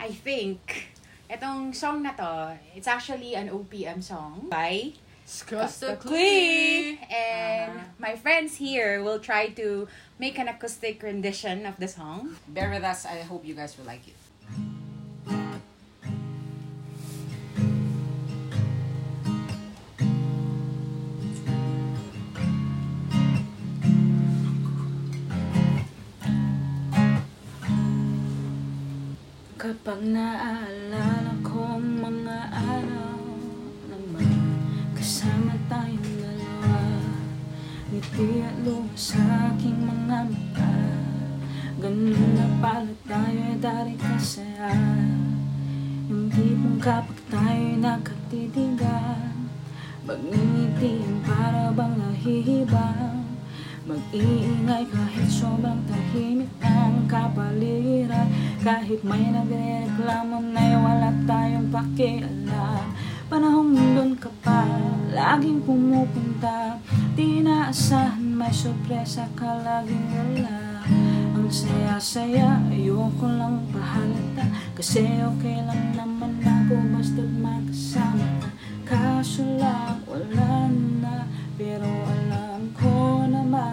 I 0.00 0.10
think, 0.10 0.92
etong 1.30 1.74
song 1.74 2.02
na 2.02 2.12
to, 2.12 2.58
it's 2.76 2.86
actually 2.88 3.34
an 3.34 3.48
OPM 3.50 4.02
song 4.02 4.48
by 4.48 4.92
Costa 5.26 5.96
Clee. 5.96 6.98
And 7.10 7.80
my 7.98 8.16
friends 8.16 8.56
here 8.56 9.02
will 9.02 9.18
try 9.18 9.48
to 9.56 9.88
make 10.18 10.38
an 10.38 10.48
acoustic 10.48 11.02
rendition 11.02 11.66
of 11.66 11.76
the 11.76 11.88
song. 11.88 12.36
Bear 12.48 12.70
with 12.70 12.84
us. 12.84 13.06
I 13.06 13.22
hope 13.22 13.44
you 13.44 13.54
guys 13.54 13.76
will 13.78 13.86
like 13.86 14.06
it. 14.08 14.21
Kapag 29.72 30.04
naaalala 30.04 31.32
ko 31.40 31.80
ang 31.80 32.04
mga 32.04 32.38
araw 32.52 33.16
naman 33.88 34.60
Kasama 34.92 35.56
tayong 35.64 36.12
dalawa 36.20 36.76
Ngiti 37.88 38.44
at 38.44 38.56
luha 38.68 38.92
sa 38.92 39.24
aking 39.48 39.80
mga 39.80 40.28
mata. 40.28 40.76
Ganun 41.80 42.36
na 42.36 42.46
pala 42.60 42.92
tayo 43.08 43.40
ay 43.48 43.56
dari 43.64 43.96
kasaya 43.96 44.76
Yung 46.04 46.28
tipong 46.28 46.76
kapag 46.76 47.16
tayo'y 47.32 47.80
nakatitigan 47.80 49.48
Magngingitian 50.04 51.24
para 51.24 51.72
bang 51.72 51.96
nahihibang 51.96 53.21
Mag-iingay 53.82 54.86
kahit 54.94 55.26
sobrang 55.26 55.82
tahimik 55.90 56.46
ang 56.62 57.02
kapaliran. 57.10 58.30
Kahit 58.62 59.02
may 59.02 59.26
nagreklamo 59.26 60.38
na'y 60.54 60.78
wala 60.78 61.10
tayong 61.26 61.66
pakialam. 61.66 62.94
Panahong 63.26 63.74
doon 63.74 64.14
ka 64.14 64.30
pa, 64.38 64.62
laging 65.10 65.66
pumupunta. 65.66 66.78
Di 67.18 67.42
naasahan, 67.42 68.22
may 68.22 68.54
sorpresa 68.54 69.26
ka 69.34 69.50
laging 69.66 70.06
wala. 70.14 70.86
Ang 71.34 71.50
saya-saya, 71.50 72.62
ayoko 72.70 73.26
lang 73.26 73.66
pahalata. 73.74 74.46
Kasi 74.78 75.02
okay 75.26 75.58
lang 75.66 75.90
naman 75.98 76.38
ako 76.38 76.78
basta't 76.94 77.30
makasama 77.42 78.30
ka. 78.38 78.48
Kaso 78.86 79.42
lang, 79.58 79.98
wala 80.06 80.70
na. 81.02 81.26
Pero 81.56 81.88
na 81.88 82.11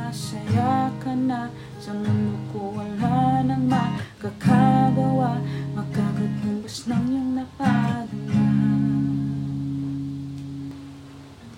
masaya 0.10 0.90
ka 0.98 1.14
na. 1.14 1.54
Sa 1.78 1.94
mundo 1.94 2.34
ko 2.50 2.74
wala 2.74 3.46
nang 3.46 3.70
makakagawa. 3.70 5.38
Makakatumbas 5.78 6.90
ng 6.90 7.06
iyong 7.14 7.32
napadala 7.38 8.46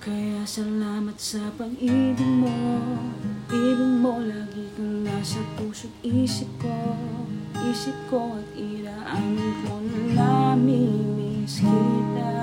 Kaya 0.03 0.43
salamat 0.43 1.15
sa 1.15 1.47
pag-ibig 1.55 2.19
mo. 2.27 2.51
Ibig 3.47 4.03
mo 4.03 4.19
lagi 4.19 4.67
kang 4.75 5.07
nasa 5.07 5.39
puso't 5.55 5.95
isip 6.03 6.51
ko. 6.59 6.75
Isip 7.71 7.95
ko 8.11 8.35
at 8.35 8.51
inaamin 8.59 9.51
ko 9.63 9.79
na 9.79 9.99
namimiss 10.11 11.63
kita. 11.63 12.35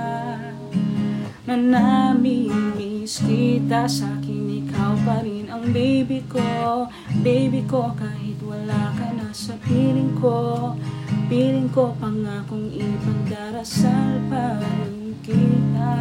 Na 1.45 1.53
namimiss 1.53 2.88
kita 3.09 3.89
Sa 3.89 4.05
akin 4.21 4.61
ikaw 4.61 4.93
pa 5.01 5.25
rin 5.25 5.49
ang 5.49 5.73
baby 5.73 6.21
ko. 6.29 6.85
Baby 7.25 7.65
ko 7.65 7.89
kahit 7.97 8.37
wala 8.45 8.93
ka 8.93 9.09
na 9.17 9.33
sa 9.33 9.57
piling 9.65 10.13
ko. 10.13 10.77
Piling 11.25 11.73
ko 11.73 11.97
pangakong 11.97 12.69
ipagdarasal 12.69 14.13
pa 14.29 14.61
rin 14.61 15.17
kita. 15.25 15.97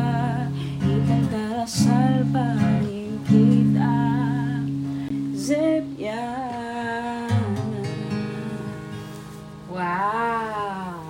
Ipagdarasal 0.84 2.28
pa 2.28 2.46
rin 2.84 3.16
kita. 3.24 3.96
Zip 5.32 5.88
yan 5.96 7.32
Wow! 9.72 11.08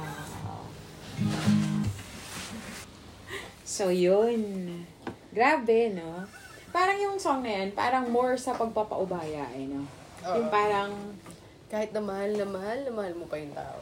So, 3.67 3.91
yun. 3.91 4.87
Grabe, 5.39 5.95
no? 5.95 6.27
Parang 6.75 6.99
yung 6.99 7.15
song 7.15 7.47
na 7.47 7.63
yan, 7.63 7.71
parang 7.71 8.11
more 8.11 8.35
sa 8.35 8.59
pagpapaubaya, 8.59 9.47
eh, 9.55 9.71
no? 9.71 9.87
Yung 10.27 10.51
Oo. 10.51 10.51
parang, 10.51 10.91
Kahit 11.69 11.93
na 11.93 12.01
mahal 12.01 12.33
na 12.33 12.49
mahal 12.49 12.79
na 12.81 12.91
mahal 12.91 13.13
mo 13.13 13.29
pa 13.29 13.37
yung 13.37 13.53
tao. 13.53 13.77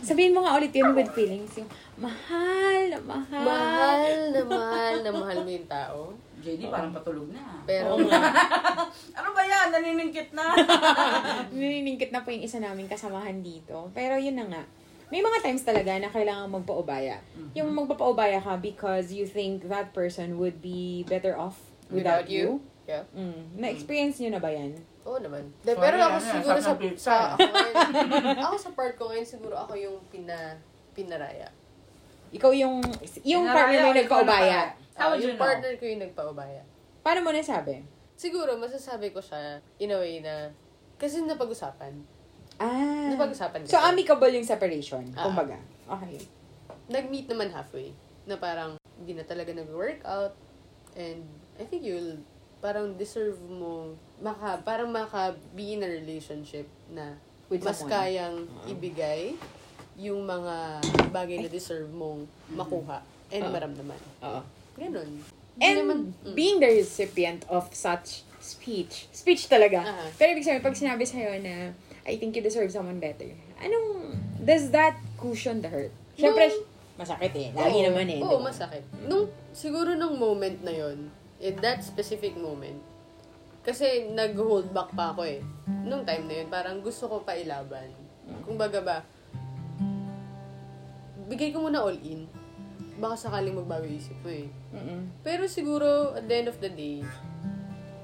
Sabihin 0.00 0.32
mo 0.32 0.40
nga 0.40 0.56
ulit 0.56 0.72
yun 0.72 0.96
with 0.96 1.12
feelings. 1.12 1.52
Yung 1.60 1.68
mahal 2.00 2.80
na 2.88 2.98
mahal. 3.04 3.44
Mahal 3.44 4.12
na 4.32 4.42
mahal 4.48 4.94
na 5.04 5.10
mahal 5.12 5.38
mo 5.44 5.50
yung 5.52 5.68
tao. 5.68 5.98
JD, 6.40 6.72
parang 6.72 6.96
patulog 6.96 7.28
na. 7.28 7.60
Pero, 7.68 8.00
Ano 9.20 9.28
ba 9.36 9.42
yan? 9.44 9.68
Naniningkit 9.68 10.32
na. 10.32 10.56
Nininingkit 11.52 12.08
na 12.08 12.24
po 12.24 12.32
yung 12.32 12.44
isa 12.44 12.56
naming 12.56 12.88
kasamahan 12.88 13.44
dito. 13.44 13.92
Pero 13.92 14.16
yun 14.16 14.40
na 14.40 14.48
nga. 14.48 14.62
May 15.06 15.20
mga 15.20 15.38
times 15.40 15.62
talaga 15.62 15.94
na 15.94 16.08
kailangan 16.08 16.48
magpaubaya. 16.50 17.20
Yung 17.52 17.70
magpapaubaya 17.70 18.38
ka 18.38 18.56
because 18.56 19.10
you 19.10 19.24
think 19.24 19.68
that 19.68 19.92
person 19.92 20.36
would 20.36 20.58
be 20.58 21.04
better 21.04 21.34
off 21.34 21.60
without, 21.86 22.24
Without 22.24 22.26
you? 22.26 22.40
you. 22.40 22.50
yeah. 22.86 23.04
Mm. 23.10 23.54
Na-experience 23.54 24.18
nyo 24.18 24.30
na 24.30 24.40
ba 24.40 24.48
yan? 24.48 24.72
Oo 25.04 25.20
naman. 25.20 25.44
De, 25.60 25.70
Sorry, 25.70 25.78
pero 25.78 25.96
ako 26.00 26.08
ano 26.10 26.18
yan, 26.18 26.34
siguro 26.34 26.58
sa, 26.58 26.72
pizza. 26.74 27.04
sa 27.04 27.14
ako, 27.30 27.44
ngayon, 27.44 27.76
ako 28.44 28.54
sa 28.56 28.70
part 28.72 28.94
ko 28.96 29.04
ngayon, 29.08 29.28
siguro 29.28 29.54
ako 29.54 29.72
yung 29.74 29.96
pina, 30.08 30.56
pinaraya. 30.92 31.48
Ikaw 32.30 32.50
yung, 32.50 32.80
yung 33.22 33.44
Pinaraya 33.44 33.54
partner 33.54 33.78
mo 33.78 33.86
yung 33.86 33.98
nagpaubaya. 34.00 34.58
nagpa- 34.66 34.82
How 34.94 35.02
Ah, 35.04 35.08
would 35.10 35.20
you 35.20 35.26
yung 35.26 35.36
know? 35.36 35.44
partner 35.44 35.72
ko 35.74 35.84
yung 35.84 36.02
nagpaubaya. 36.02 36.62
Paano 37.00 37.20
mo 37.20 37.30
nasabi? 37.30 37.84
Siguro, 38.14 38.56
masasabi 38.56 39.10
ko 39.10 39.18
siya 39.18 39.58
in 39.76 39.90
a 39.90 39.98
way 39.98 40.18
na, 40.18 40.48
kasi 40.96 41.20
napag-usapan. 41.20 41.92
Ah. 42.56 43.10
Napag-usapan 43.10 43.66
So, 43.66 43.76
amicable 43.76 44.30
yung 44.30 44.46
separation. 44.46 45.02
Ah. 45.14 45.26
Kumbaga. 45.26 45.58
Okay. 45.84 46.22
Nag-meet 46.88 47.26
naman 47.26 47.50
halfway. 47.50 47.90
Na 48.24 48.36
parang, 48.36 48.76
hindi 48.96 49.12
na 49.12 49.24
talaga 49.24 49.50
nag-workout. 49.50 50.32
And, 50.94 51.26
I 51.58 51.64
think 51.66 51.82
you'll, 51.82 52.18
parang 52.60 52.94
deserve 52.94 53.36
mo, 53.42 53.98
maka, 54.18 54.62
parang 54.62 54.88
maka 54.88 55.34
be 55.52 55.74
in 55.74 55.82
a 55.82 55.90
relationship 55.90 56.64
na 56.88 57.18
With 57.50 57.60
mas 57.60 57.76
someone. 57.76 57.92
kayang 57.92 58.36
ibigay 58.64 59.36
yung 59.94 60.24
mga 60.24 60.80
bagay 61.12 61.38
na 61.38 61.48
deserve 61.48 61.86
mong 61.92 62.24
makuha 62.50 62.98
and 63.30 63.44
Oo. 63.44 63.52
maramdaman. 63.52 64.00
Oo. 64.24 64.40
Ganon. 64.74 65.10
Hindi 65.54 65.62
And 65.62 65.76
naman- 65.78 66.04
mm. 66.24 66.34
being 66.34 66.58
the 66.58 66.66
recipient 66.72 67.46
of 67.46 67.70
such 67.70 68.26
speech, 68.42 69.06
speech 69.14 69.46
talaga. 69.46 69.86
Aha. 69.86 70.10
Pero 70.18 70.34
ibig 70.34 70.42
sabihin, 70.42 70.64
pag 70.64 70.74
sinabi 70.74 71.06
sa'yo 71.06 71.38
na, 71.38 71.70
I 72.04 72.20
think 72.20 72.36
you 72.36 72.44
deserve 72.44 72.68
someone 72.68 73.00
better, 73.00 73.32
anong, 73.60 74.20
does 74.44 74.68
that 74.76 75.00
cushion 75.16 75.64
the 75.64 75.72
hurt? 75.72 75.92
Siyempre, 76.20 76.52
masakit 77.00 77.32
eh. 77.32 77.48
Lagi 77.56 77.80
Oo, 77.80 77.86
naman 77.88 78.06
eh. 78.12 78.20
Oo, 78.20 78.28
di 78.28 78.36
ba? 78.38 78.52
masakit. 78.52 78.84
Nung, 79.08 79.32
siguro 79.56 79.96
nung 79.96 80.20
moment 80.20 80.60
na 80.60 80.72
yon 80.72 81.08
in 81.40 81.54
that 81.64 81.80
specific 81.80 82.36
moment, 82.36 82.76
kasi 83.64 84.12
nag-hold 84.12 84.68
back 84.76 84.92
pa 84.92 85.16
ako 85.16 85.24
eh. 85.24 85.40
Nung 85.88 86.04
time 86.04 86.28
na 86.28 86.34
yun, 86.44 86.48
parang 86.52 86.84
gusto 86.84 87.08
ko 87.08 87.24
pa 87.24 87.32
ilaban. 87.40 87.88
Kung 88.44 88.60
baga 88.60 88.84
ba, 88.84 88.96
bigay 91.24 91.56
ko 91.56 91.64
muna 91.64 91.80
all 91.80 91.96
in. 92.04 92.28
Baka 93.00 93.16
sakaling 93.26 93.56
magbago 93.56 93.88
isip 93.88 94.14
mo 94.20 94.28
eh. 94.28 94.52
Mm-mm. 94.76 95.08
Pero 95.24 95.48
siguro, 95.48 96.12
at 96.12 96.28
the 96.28 96.36
end 96.36 96.48
of 96.52 96.60
the 96.60 96.68
day, 96.68 97.00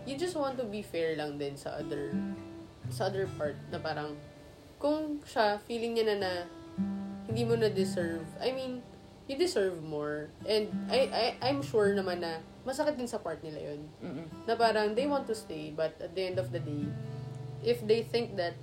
you 0.09 0.17
just 0.17 0.35
want 0.35 0.57
to 0.57 0.65
be 0.65 0.81
fair 0.81 1.15
lang 1.21 1.37
din 1.37 1.53
sa 1.55 1.77
other 1.77 2.17
sa 2.91 3.09
other 3.09 3.27
part 3.39 3.57
na 3.71 3.79
parang 3.79 4.15
kung 4.81 5.21
siya, 5.25 5.61
feeling 5.65 5.97
niya 5.97 6.15
na 6.15 6.17
na 6.19 6.33
hindi 7.31 7.45
mo 7.47 7.55
na 7.55 7.71
deserve, 7.71 8.27
I 8.43 8.51
mean, 8.51 8.83
you 9.31 9.39
deserve 9.39 9.79
more. 9.85 10.33
And 10.43 10.67
I, 10.91 10.99
I, 11.07 11.25
I'm 11.51 11.63
sure 11.63 11.95
naman 11.95 12.25
na 12.25 12.43
masakit 12.67 12.99
din 12.99 13.07
sa 13.07 13.23
part 13.23 13.39
nila 13.47 13.73
yun. 13.73 13.81
Mm-mm. 14.03 14.27
Na 14.49 14.59
parang 14.59 14.99
they 14.99 15.07
want 15.07 15.31
to 15.31 15.37
stay, 15.39 15.71
but 15.71 15.95
at 16.03 16.11
the 16.19 16.23
end 16.27 16.43
of 16.43 16.51
the 16.51 16.59
day, 16.59 16.91
if 17.63 17.79
they 17.87 18.03
think 18.03 18.35
that 18.35 18.59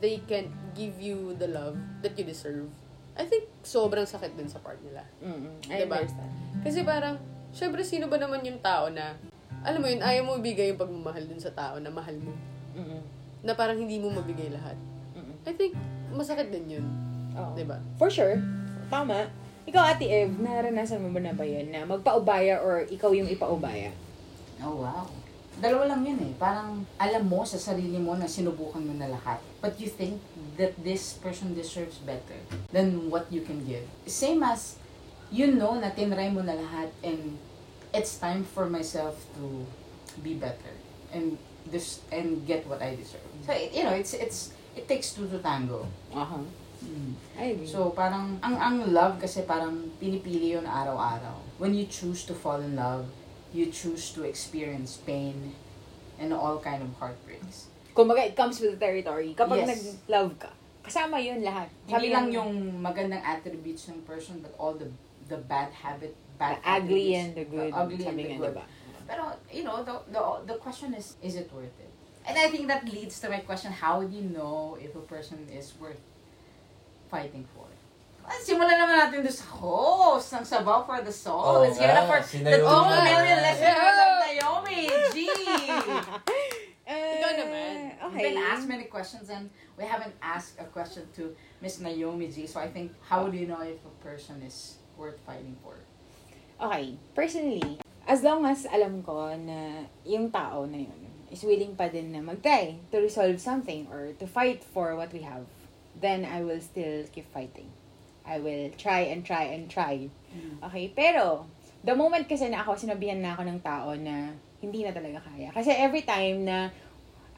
they 0.00 0.22
can 0.24 0.48
give 0.72 0.96
you 0.96 1.36
the 1.36 1.50
love 1.50 1.76
that 2.00 2.16
you 2.16 2.24
deserve, 2.24 2.70
I 3.18 3.26
think 3.28 3.50
sobrang 3.60 4.08
sakit 4.08 4.38
din 4.38 4.48
sa 4.48 4.62
part 4.64 4.80
nila. 4.80 5.04
Mm-mm. 5.20 5.60
I 5.68 5.84
Diba? 5.84 6.00
understand. 6.00 6.32
Kasi 6.64 6.80
parang, 6.80 7.20
syempre 7.52 7.84
sino 7.84 8.08
ba 8.08 8.16
naman 8.16 8.40
yung 8.46 8.62
tao 8.64 8.88
na, 8.88 9.18
alam 9.60 9.82
mo 9.82 9.90
yun, 9.92 10.00
ayaw 10.00 10.22
mo 10.24 10.40
ibigay 10.40 10.72
yung 10.72 10.80
pagmamahal 10.80 11.26
dun 11.28 11.42
sa 11.42 11.52
tao 11.52 11.76
na 11.76 11.92
mahal 11.92 12.16
mo. 12.16 12.32
Mm-mm. 12.72 13.02
Na 13.40 13.56
parang 13.56 13.80
hindi 13.80 13.96
mo 13.96 14.12
mabigay 14.12 14.52
lahat. 14.52 14.76
Mm-mm. 15.16 15.36
I 15.48 15.52
think, 15.56 15.72
masakit 16.12 16.52
din 16.52 16.80
yun. 16.80 16.86
Oo. 17.36 17.56
Diba? 17.56 17.80
For 17.96 18.12
sure. 18.12 18.36
Tama. 18.92 19.30
Ikaw, 19.64 19.96
Ate 19.96 20.08
Ev, 20.08 20.34
naranasan 20.40 21.00
mo 21.00 21.14
ba 21.14 21.20
na 21.22 21.36
ba 21.36 21.46
yun 21.46 21.70
na 21.70 21.86
magpaubaya 21.86 22.58
or 22.60 22.84
ikaw 22.90 23.14
yung 23.14 23.28
ipaubaya? 23.30 23.94
Oh, 24.60 24.82
wow. 24.82 25.06
Dalawa 25.60 25.92
lang 25.92 26.02
yun 26.02 26.18
eh. 26.24 26.32
Parang 26.40 26.82
alam 26.96 27.24
mo 27.28 27.44
sa 27.44 27.60
sarili 27.60 28.00
mo 28.00 28.16
na 28.16 28.24
sinubukan 28.24 28.80
mo 28.80 28.96
na 28.96 29.12
lahat. 29.12 29.38
But 29.60 29.76
you 29.76 29.92
think 29.92 30.18
that 30.56 30.72
this 30.80 31.16
person 31.20 31.52
deserves 31.52 32.00
better 32.00 32.40
than 32.72 33.12
what 33.12 33.28
you 33.28 33.44
can 33.44 33.62
give. 33.68 33.84
Same 34.08 34.40
as, 34.40 34.80
you 35.30 35.54
know 35.54 35.78
na 35.78 35.94
tinry 35.94 36.32
mo 36.32 36.42
na 36.42 36.58
lahat 36.58 36.90
and 37.06 37.38
it's 37.94 38.18
time 38.18 38.42
for 38.42 38.66
myself 38.66 39.14
to 39.38 39.64
be 40.24 40.34
better 40.34 40.74
and 41.14 41.38
this 41.70 42.02
and 42.10 42.42
get 42.48 42.66
what 42.66 42.82
I 42.82 42.98
deserve. 42.98 43.29
So, 43.46 43.52
it, 43.52 43.72
you 43.72 43.82
know, 43.84 43.94
it's 43.94 44.12
it's 44.14 44.52
it 44.76 44.86
takes 44.88 45.12
two 45.12 45.26
to 45.28 45.38
tango. 45.40 45.86
Aha. 46.14 46.40
Mm. 46.80 47.12
I 47.36 47.44
agree. 47.52 47.68
So, 47.68 47.92
parang, 47.92 48.40
ang, 48.40 48.56
ang 48.56 48.76
love 48.92 49.20
kasi 49.20 49.44
parang 49.44 49.92
pinipili 50.00 50.56
yun 50.56 50.64
araw-araw. 50.64 51.60
When 51.60 51.76
you 51.76 51.84
choose 51.84 52.24
to 52.24 52.32
fall 52.32 52.56
in 52.64 52.72
love, 52.72 53.04
you 53.52 53.68
choose 53.68 54.16
to 54.16 54.24
experience 54.24 54.96
pain 54.96 55.52
and 56.16 56.32
all 56.32 56.56
kind 56.56 56.80
of 56.80 56.88
heartbreaks. 56.96 57.68
Kumbaga, 57.92 58.24
it 58.24 58.36
comes 58.36 58.60
with 58.64 58.78
the 58.78 58.80
territory. 58.80 59.36
Kapag 59.36 59.60
Yes. 59.60 59.68
nag-love 59.68 60.40
ka, 60.40 60.50
kasama 60.80 61.20
yun 61.20 61.44
lahat. 61.44 61.68
Hindi 61.84 62.08
nga- 62.08 62.14
lang 62.16 62.26
yung 62.32 62.52
magandang 62.80 63.20
attributes 63.20 63.92
ng 63.92 64.00
person, 64.08 64.40
but 64.40 64.56
all 64.56 64.72
the 64.72 64.88
the 65.28 65.36
bad 65.46 65.68
habit, 65.70 66.16
the 66.16 66.38
bad 66.40 66.56
ugly 66.64 67.12
attributes, 67.12 67.20
and 67.20 67.30
the 67.36 67.44
good. 67.44 67.70
The 67.70 67.76
ugly 67.76 67.94
and 68.00 68.08
sabi 68.08 68.22
the 68.24 68.36
good. 68.40 68.54
diba? 68.56 68.64
Pero, 69.10 69.22
you 69.50 69.62
know, 69.66 69.82
the, 69.82 69.94
the, 70.14 70.20
the 70.54 70.56
question 70.62 70.94
is, 70.94 71.18
is 71.20 71.34
it 71.34 71.50
worth 71.50 71.74
it? 71.82 71.89
And 72.26 72.36
I 72.36 72.48
think 72.48 72.68
that 72.68 72.84
leads 72.84 73.18
to 73.20 73.28
my 73.28 73.40
question, 73.40 73.72
how 73.72 74.02
do 74.02 74.12
you 74.14 74.22
know 74.22 74.76
if 74.80 74.94
a 74.94 75.00
person 75.00 75.48
is 75.52 75.72
worth 75.80 76.00
fighting 77.10 77.46
for? 77.56 77.66
Simulan 78.30 78.78
naman 78.78 78.94
natin 78.94 79.26
doon 79.26 79.34
sa 79.34 79.48
host 79.58 80.30
ng 80.38 80.46
Sabaw 80.46 80.86
for 80.86 81.02
the 81.02 81.10
Soul. 81.10 81.42
Oo 81.42 81.66
Let's 81.66 81.82
give 81.82 81.90
it 81.90 82.06
for 82.06 82.20
si 82.22 82.46
the 82.46 82.62
2 82.62 82.62
Naomi. 82.62 83.02
million 83.02 83.38
listeners 83.42 83.98
of 83.98 84.12
Naomi 84.22 84.80
G. 85.10 85.16
Eh, 86.86 86.94
Ikaw 87.18 87.32
naman. 87.34 87.74
Okay. 87.98 88.14
We've 88.14 88.26
been 88.30 88.38
asked 88.46 88.70
many 88.70 88.86
questions 88.86 89.34
and 89.34 89.50
we 89.74 89.82
haven't 89.82 90.14
asked 90.22 90.62
a 90.62 90.66
question 90.70 91.10
to 91.18 91.34
Miss 91.58 91.82
Naomi 91.82 92.30
G. 92.30 92.46
So 92.46 92.62
I 92.62 92.70
think, 92.70 92.94
how 93.02 93.26
do 93.26 93.34
you 93.34 93.50
know 93.50 93.66
if 93.66 93.82
a 93.82 93.94
person 93.98 94.38
is 94.46 94.78
worth 94.94 95.18
fighting 95.26 95.58
for? 95.58 95.74
Okay. 96.62 96.94
Personally, 97.18 97.82
as 98.06 98.22
long 98.22 98.46
as 98.46 98.62
alam 98.70 99.02
ko 99.02 99.34
na 99.34 99.90
yung 100.06 100.30
tao 100.30 100.70
na 100.70 100.78
yun 100.78 101.09
is 101.30 101.46
willing 101.46 101.78
pa 101.78 101.86
din 101.88 102.10
na 102.12 102.20
mag-try 102.20 102.76
to 102.90 102.98
resolve 102.98 103.38
something 103.38 103.86
or 103.90 104.12
to 104.18 104.26
fight 104.26 104.62
for 104.66 104.98
what 104.98 105.14
we 105.14 105.22
have, 105.22 105.46
then 105.98 106.26
I 106.26 106.42
will 106.42 106.60
still 106.60 107.06
keep 107.10 107.30
fighting. 107.30 107.70
I 108.26 108.38
will 108.38 108.70
try 108.76 109.10
and 109.10 109.24
try 109.24 109.50
and 109.50 109.70
try. 109.70 110.10
Okay? 110.70 110.90
Pero, 110.94 111.46
the 111.82 111.94
moment 111.94 112.28
kasi 112.28 112.46
na 112.50 112.62
ako, 112.62 112.76
sinabihan 112.78 113.18
na 113.18 113.34
ako 113.34 113.42
ng 113.46 113.58
tao 113.62 113.88
na 113.96 114.34
hindi 114.60 114.84
na 114.84 114.92
talaga 114.92 115.24
kaya. 115.24 115.50
Kasi 115.50 115.72
every 115.72 116.04
time 116.04 116.44
na 116.44 116.70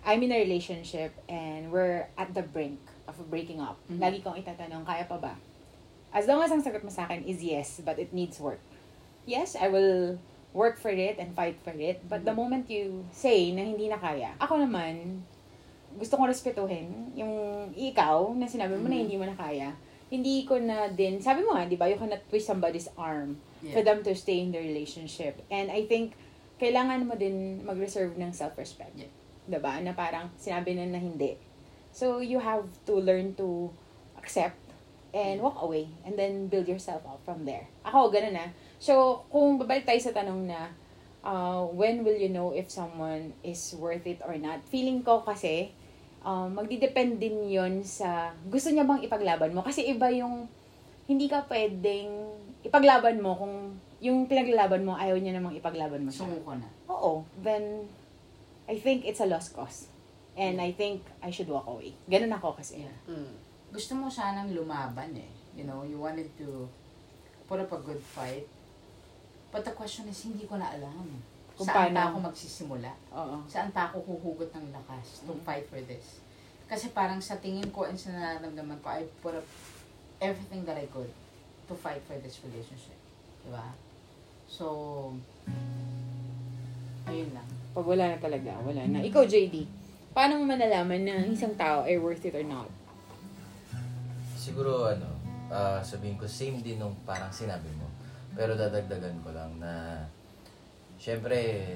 I'm 0.03 0.19
in 0.27 0.35
a 0.35 0.41
relationship 0.43 1.15
and 1.31 1.71
we're 1.71 2.11
at 2.19 2.35
the 2.35 2.43
brink 2.43 2.83
of 3.07 3.15
breaking 3.31 3.63
up, 3.63 3.79
Mhm. 3.87 4.03
lagi 4.03 4.19
kong 4.19 4.35
itatanong, 4.35 4.83
kaya 4.83 5.07
pa 5.07 5.17
ba? 5.21 5.39
As 6.13 6.27
long 6.27 6.43
as 6.43 6.51
ang 6.51 6.61
sagot 6.61 6.83
mo 6.83 6.91
sa 6.91 7.07
akin 7.09 7.25
is 7.25 7.41
yes, 7.41 7.81
but 7.81 7.97
it 7.97 8.13
needs 8.13 8.37
work. 8.43 8.61
Yes, 9.25 9.55
I 9.55 9.71
will 9.71 10.19
work 10.53 10.77
for 10.77 10.93
it 10.93 11.17
and 11.17 11.33
fight 11.33 11.57
for 11.65 11.73
it. 11.73 12.01
But 12.07 12.25
the 12.25 12.37
moment 12.37 12.69
you 12.69 13.05
say 13.13 13.53
na 13.53 13.65
hindi 13.65 13.89
na 13.89 13.97
kaya, 13.97 14.37
ako 14.37 14.61
naman, 14.61 15.25
gusto 15.97 16.17
kong 16.17 16.29
respetuhin 16.29 17.13
yung 17.17 17.33
ikaw 17.77 18.33
na 18.37 18.49
sinabi 18.49 18.77
mo 18.77 18.89
na 18.89 18.97
Mhm. 18.97 19.03
hindi 19.09 19.17
mo 19.17 19.25
na 19.29 19.37
kaya. 19.37 19.73
Hindi 20.13 20.45
ko 20.45 20.61
na 20.61 20.93
din, 20.93 21.21
sabi 21.25 21.41
mo 21.41 21.57
nga, 21.57 21.65
di 21.65 21.77
ba, 21.77 21.89
you 21.89 21.97
cannot 21.97 22.21
twist 22.29 22.45
somebody's 22.45 22.89
arm 23.01 23.41
Yeah. 23.65 23.73
for 23.73 23.81
them 23.81 24.05
to 24.05 24.13
stay 24.13 24.45
in 24.45 24.53
the 24.53 24.61
relationship. 24.61 25.41
And 25.49 25.73
I 25.73 25.89
think, 25.89 26.13
kailangan 26.61 27.09
mo 27.09 27.17
din 27.17 27.65
mag-reserve 27.65 28.21
ng 28.21 28.33
self-respect. 28.37 28.93
Yeah. 28.95 29.13
Diba? 29.49 29.81
Na 29.81 29.97
parang 29.97 30.29
sinabi 30.37 30.77
na 30.77 30.85
na 30.85 31.01
hindi. 31.01 31.35
So, 31.97 32.21
you 32.21 32.45
have 32.45 32.69
to 32.85 33.01
learn 33.01 33.37
to 33.41 33.73
accept 34.21 34.61
and 35.13 35.41
walk 35.41 35.61
away 35.61 35.89
and 36.05 36.17
then 36.17 36.49
build 36.49 36.69
yourself 36.69 37.05
up 37.05 37.21
from 37.25 37.45
there. 37.45 37.69
Ako, 37.85 38.09
ganun 38.13 38.33
na. 38.37 38.53
So, 38.83 39.23
kung 39.31 39.63
babalik 39.63 39.87
tayo 39.87 40.03
sa 40.03 40.11
tanong 40.11 40.51
na 40.51 40.75
uh, 41.23 41.63
when 41.71 42.03
will 42.03 42.19
you 42.19 42.27
know 42.27 42.51
if 42.51 42.67
someone 42.67 43.31
is 43.47 43.79
worth 43.79 44.03
it 44.11 44.19
or 44.27 44.35
not? 44.35 44.59
Feeling 44.75 45.07
ko 45.07 45.23
kasi, 45.23 45.71
um, 46.27 46.59
magdidepend 46.59 47.23
din 47.23 47.47
yon 47.47 47.87
sa 47.87 48.35
gusto 48.51 48.75
niya 48.75 48.83
bang 48.83 49.07
ipaglaban 49.07 49.55
mo. 49.55 49.63
Kasi 49.63 49.87
iba 49.87 50.11
yung 50.11 50.51
hindi 51.07 51.31
ka 51.31 51.47
pwedeng 51.47 52.11
ipaglaban 52.67 53.23
mo 53.23 53.39
kung 53.39 53.55
yung 54.03 54.27
pinaglalaban 54.27 54.83
mo, 54.83 54.99
ayaw 54.99 55.15
niya 55.15 55.39
namang 55.39 55.55
ipaglaban 55.55 56.03
mo 56.03 56.11
siya. 56.11 56.27
Sumuko 56.27 56.59
na. 56.59 56.67
Oo. 56.91 57.23
Then, 57.39 57.87
I 58.67 58.75
think 58.83 59.07
it's 59.07 59.23
a 59.23 59.31
lost 59.31 59.55
cause. 59.55 59.87
And 60.35 60.59
I 60.59 60.75
think 60.75 61.07
I 61.23 61.31
should 61.31 61.47
walk 61.47 61.71
away. 61.71 61.95
Ganun 62.11 62.35
ako 62.35 62.59
kasi. 62.59 62.83
Yeah. 62.83 62.99
Mm. 63.07 63.31
Gusto 63.71 63.95
mo 63.95 64.11
sanang 64.11 64.51
lumaban 64.51 65.15
eh. 65.15 65.31
You 65.55 65.71
know, 65.71 65.87
you 65.87 66.03
wanted 66.03 66.35
to 66.43 66.67
put 67.47 67.63
up 67.63 67.71
a 67.71 67.79
good 67.79 68.03
fight. 68.03 68.51
But 69.53 69.69
the 69.69 69.77
question 69.77 70.09
is, 70.09 70.25
hindi 70.25 70.49
ko 70.49 70.57
na 70.57 70.73
alam. 70.73 71.21
Kung 71.53 71.69
saan 71.69 71.93
paano? 71.93 71.97
pa 72.01 72.03
ako 72.09 72.17
magsisimula? 72.33 72.91
Oo. 73.13 73.37
Saan 73.45 73.69
pa 73.69 73.93
ako 73.93 74.01
huhugot 74.01 74.49
ng 74.57 74.73
lakas 74.73 75.21
to 75.29 75.37
Mm. 75.37 75.45
fight 75.45 75.69
for 75.69 75.77
this? 75.85 76.25
Kasi 76.65 76.89
parang 76.97 77.21
sa 77.21 77.37
tingin 77.37 77.69
ko 77.69 77.85
and 77.85 78.01
sa 78.01 78.17
nararamdaman 78.17 78.81
ko, 78.81 78.89
I 78.89 79.05
put 79.21 79.37
up 79.37 79.45
everything 80.25 80.65
that 80.65 80.81
I 80.81 80.89
could 80.89 81.13
to 81.69 81.75
fight 81.77 82.01
for 82.09 82.17
this 82.25 82.41
relationship. 82.41 82.97
Diba? 83.45 83.77
So, 84.49 84.65
ayun 87.05 87.37
lang. 87.37 87.49
Pag 87.77 87.85
wala 87.85 88.05
na 88.09 88.19
talaga, 88.19 88.57
wala 88.65 88.83
na. 88.89 89.05
Ikaw, 89.05 89.29
JD, 89.29 89.69
paano 90.17 90.41
mo 90.41 90.49
malalaman 90.49 91.05
na 91.05 91.29
isang 91.29 91.53
tao 91.61 91.85
ay 91.85 92.01
worth 92.01 92.25
it 92.25 92.33
or 92.33 92.45
not? 92.45 92.73
Siguro 94.33 94.89
ano, 94.89 95.13
ah, 95.53 95.85
sabihin 95.85 96.17
ko 96.17 96.25
same 96.25 96.65
din 96.65 96.81
nung 96.81 96.97
parang 97.05 97.29
sinabi 97.29 97.69
mo. 97.77 97.82
Pero 98.33 98.57
dadagdagan 98.57 99.17
ko 99.21 99.31
lang 99.31 99.53
na 99.59 100.03
syempre 100.97 101.75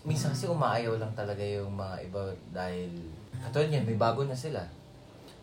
minsan 0.00 0.32
kasi 0.32 0.46
umaayaw 0.46 0.96
lang 0.96 1.12
talaga 1.12 1.40
yung 1.40 1.72
mga 1.72 1.96
iba 2.04 2.22
dahil 2.50 2.88
katulad 3.40 3.68
niyan, 3.68 3.84
may 3.84 3.98
bago 3.98 4.24
na 4.24 4.36
sila. 4.36 4.64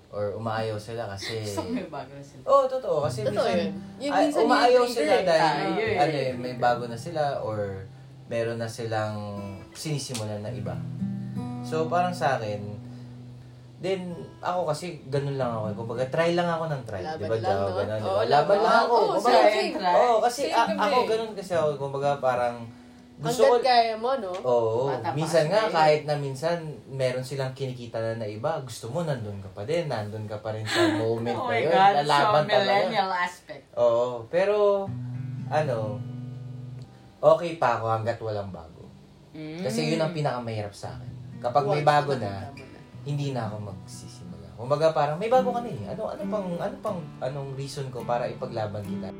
Or 0.07 0.33
umaayaw 0.33 0.79
sila 0.79 1.03
kasi 1.05 1.41
Gusto 1.45 1.67
ko 1.67 1.71
may 1.75 1.89
bago 1.91 2.09
na 2.09 2.23
sila. 2.23 2.41
Oo, 2.47 2.63
totoo. 2.65 2.97
Kasi 3.03 3.27
Totoo 3.27 3.43
minsan, 3.43 3.59
yun. 3.59 3.71
Yung 3.99 4.13
ay, 4.13 4.21
minsan 4.23 4.39
yung 4.39 4.47
umaayaw 4.47 4.83
trigger 4.85 4.95
sila 4.95 5.13
eh. 5.13 5.25
dahil 5.25 5.43
Ah, 5.43 5.53
yun, 5.53 5.67
ano 5.67 5.81
yun, 6.07 6.15
eh, 6.15 6.25
yun. 6.25 6.37
may 6.39 6.53
bago 6.57 6.83
na 6.87 6.97
sila 6.97 7.23
or 7.43 7.59
meron 8.27 8.57
na 8.57 8.69
silang 8.69 9.15
sinisimulan 9.73 10.39
na 10.39 10.49
iba. 10.49 10.75
So, 11.61 11.91
parang 11.91 12.15
sa 12.15 12.39
akin, 12.39 12.63
then, 13.77 14.09
ako 14.39 14.67
kasi, 14.67 15.05
ganun 15.05 15.35
lang 15.35 15.49
ako. 15.49 15.85
Kumbaga, 15.85 16.03
try 16.09 16.33
lang 16.33 16.49
ako 16.49 16.65
ng 16.67 16.81
try. 16.83 17.01
Laban 17.01 17.19
Di 17.19 17.29
ba, 17.29 17.37
lang, 17.37 17.57
no? 17.59 17.73
Ganun, 17.75 18.01
ba? 18.01 18.23
laban 18.25 18.57
lang 18.57 18.75
ako. 18.79 18.93
Oo, 18.95 19.07
Kumbaga, 19.13 19.37
same, 19.39 19.53
same. 19.71 19.95
Oo, 19.95 20.15
kasi 20.17 20.41
Same 20.45 20.55
a- 20.55 20.79
ako, 20.83 20.97
ganun 21.05 21.31
kasi 21.33 21.51
ako. 21.53 21.67
Kumbaga, 21.77 22.09
parang, 22.17 22.55
gusto 23.17 23.41
ko, 23.43 23.57
Hanggat 23.57 23.65
kaya 23.65 23.95
mo, 23.97 24.11
no? 24.15 24.29
Oo. 24.45 24.93
Pa 24.93 25.09
minsan 25.11 25.45
kasi 25.45 25.51
nga, 25.51 25.61
tayo. 25.63 25.73
kahit 25.73 26.01
na 26.05 26.15
minsan, 26.15 26.57
meron 26.87 27.21
silang 27.21 27.49
kinikita 27.51 27.97
na 27.97 28.13
na 28.15 28.25
iba, 28.25 28.61
gusto 28.61 28.89
mo, 28.89 29.01
nandun 29.01 29.41
ka 29.41 29.49
pa 29.51 29.61
din. 29.61 29.85
Nandun 29.85 30.25
ka 30.25 30.37
pa 30.37 30.53
rin 30.53 30.61
sa 30.63 30.81
moment 31.01 31.33
Oh 31.33 31.49
na 31.49 31.57
yun. 31.57 31.69
God, 31.69 31.93
so 31.93 32.01
Lalaban 32.03 32.43
talaga. 32.45 32.61
millennial 32.63 33.09
aspect. 33.11 33.65
Oo. 33.73 34.21
Pero, 34.27 34.85
ano, 35.47 35.97
okay 37.19 37.57
pa 37.57 37.77
ako 37.77 37.85
hanggat 37.91 38.17
walang 38.17 38.49
bago. 38.49 38.85
Mm. 39.33 39.61
Kasi 39.61 39.79
yun 39.87 39.97
ang 39.99 40.13
pinakamahirap 40.13 40.71
sa 40.71 40.93
akin. 40.93 41.13
Kapag 41.39 41.65
may 41.67 41.81
bago 41.81 42.13
na. 42.15 42.49
Hindi 43.07 43.31
na 43.31 43.47
ako 43.47 43.71
magsisimula. 43.71 44.51
Kumbaga 44.59 44.91
parang 44.91 45.15
may 45.15 45.31
bago 45.31 45.55
ka 45.55 45.63
eh. 45.63 45.95
Ano, 45.95 46.11
ano 46.11 46.23
pang, 46.27 46.47
ano 46.59 46.75
pang, 46.83 46.99
anong 47.23 47.55
reason 47.55 47.87
ko 47.87 48.03
para 48.03 48.27
ipaglaban 48.27 48.83
kita? 48.83 49.15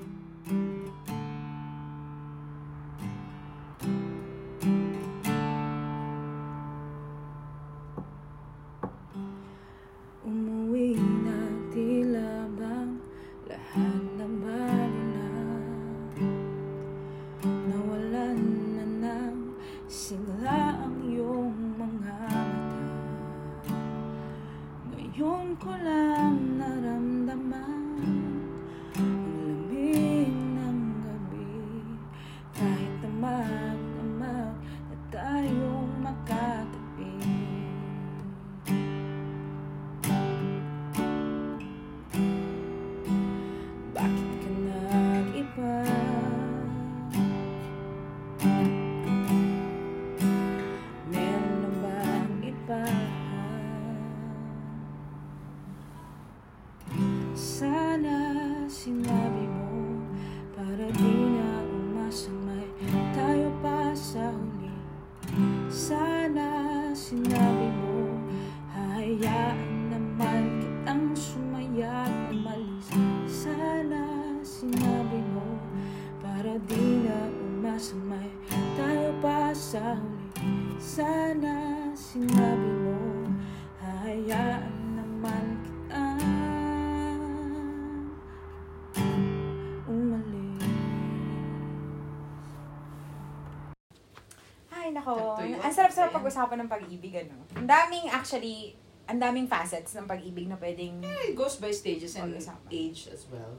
Pag-usapan 96.28 96.58
ng 96.60 96.70
pag-ibig, 96.70 97.14
ano. 97.18 97.40
Ang 97.56 97.64
daming, 97.66 98.06
actually, 98.10 98.76
ang 99.08 99.16
daming 99.16 99.48
facets 99.48 99.96
ng 99.96 100.04
pag-ibig 100.04 100.44
na 100.44 100.60
pwedeng... 100.60 101.00
It 101.24 101.32
goes 101.34 101.56
by 101.56 101.72
stages 101.72 102.20
and 102.20 102.36
Pag-usapan. 102.36 102.68
age 102.70 103.08
as 103.08 103.24
well. 103.32 103.56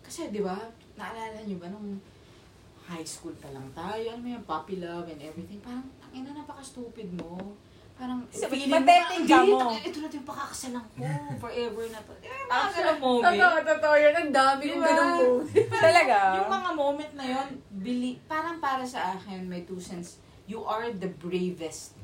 Kasi, 0.00 0.32
di 0.32 0.40
ba, 0.40 0.56
naalala 0.96 1.44
nyo 1.44 1.60
ba 1.60 1.68
nung 1.68 2.00
high 2.86 3.04
school 3.04 3.36
pa 3.36 3.52
lang 3.52 3.68
tayo, 3.70 4.00
alam 4.06 4.24
mo 4.24 4.32
yung 4.32 4.46
puppy 4.48 4.80
love 4.80 5.04
and 5.06 5.20
everything, 5.20 5.60
parang, 5.60 5.84
ang 6.00 6.10
ina, 6.14 6.32
napaka-stupid 6.32 7.12
mo. 7.12 7.52
Parang, 7.92 8.24
So, 8.30 8.48
feeling 8.48 8.68
mo, 8.70 8.76
ka 8.78 9.12
"Hindi, 9.12 9.36
mo." 9.50 9.58
tang- 9.58 9.80
ito 9.82 9.98
na 9.98 10.08
yung 10.08 10.24
pakakasalan 10.24 10.84
ko, 10.86 11.00
forever 11.36 11.84
na 11.90 12.00
to. 12.00 12.12
Eh, 12.24 12.28
mga 12.28 12.48
Actually, 12.48 12.80
ganun 12.86 13.00
moment. 13.02 13.24
Totoo, 13.26 13.56
totoo 13.66 13.94
yun. 13.98 14.14
Ang 14.14 14.30
dami 14.32 14.62
kong 14.62 14.72
Diba? 14.78 14.88
ganun 14.88 15.12
po. 15.12 15.28
Talaga? 15.74 16.16
Yung 16.32 16.52
mga 16.54 16.70
moment 16.72 17.12
na 17.12 17.24
yun, 17.26 17.48
bili, 17.74 18.10
parang 18.24 18.56
para 18.56 18.84
sa 18.86 19.12
akin, 19.12 19.44
may 19.44 19.68
two 19.68 19.76
cents, 19.76 20.16
you 20.46 20.62
are 20.62 20.88
the 20.94 21.10
bravest 21.10 21.95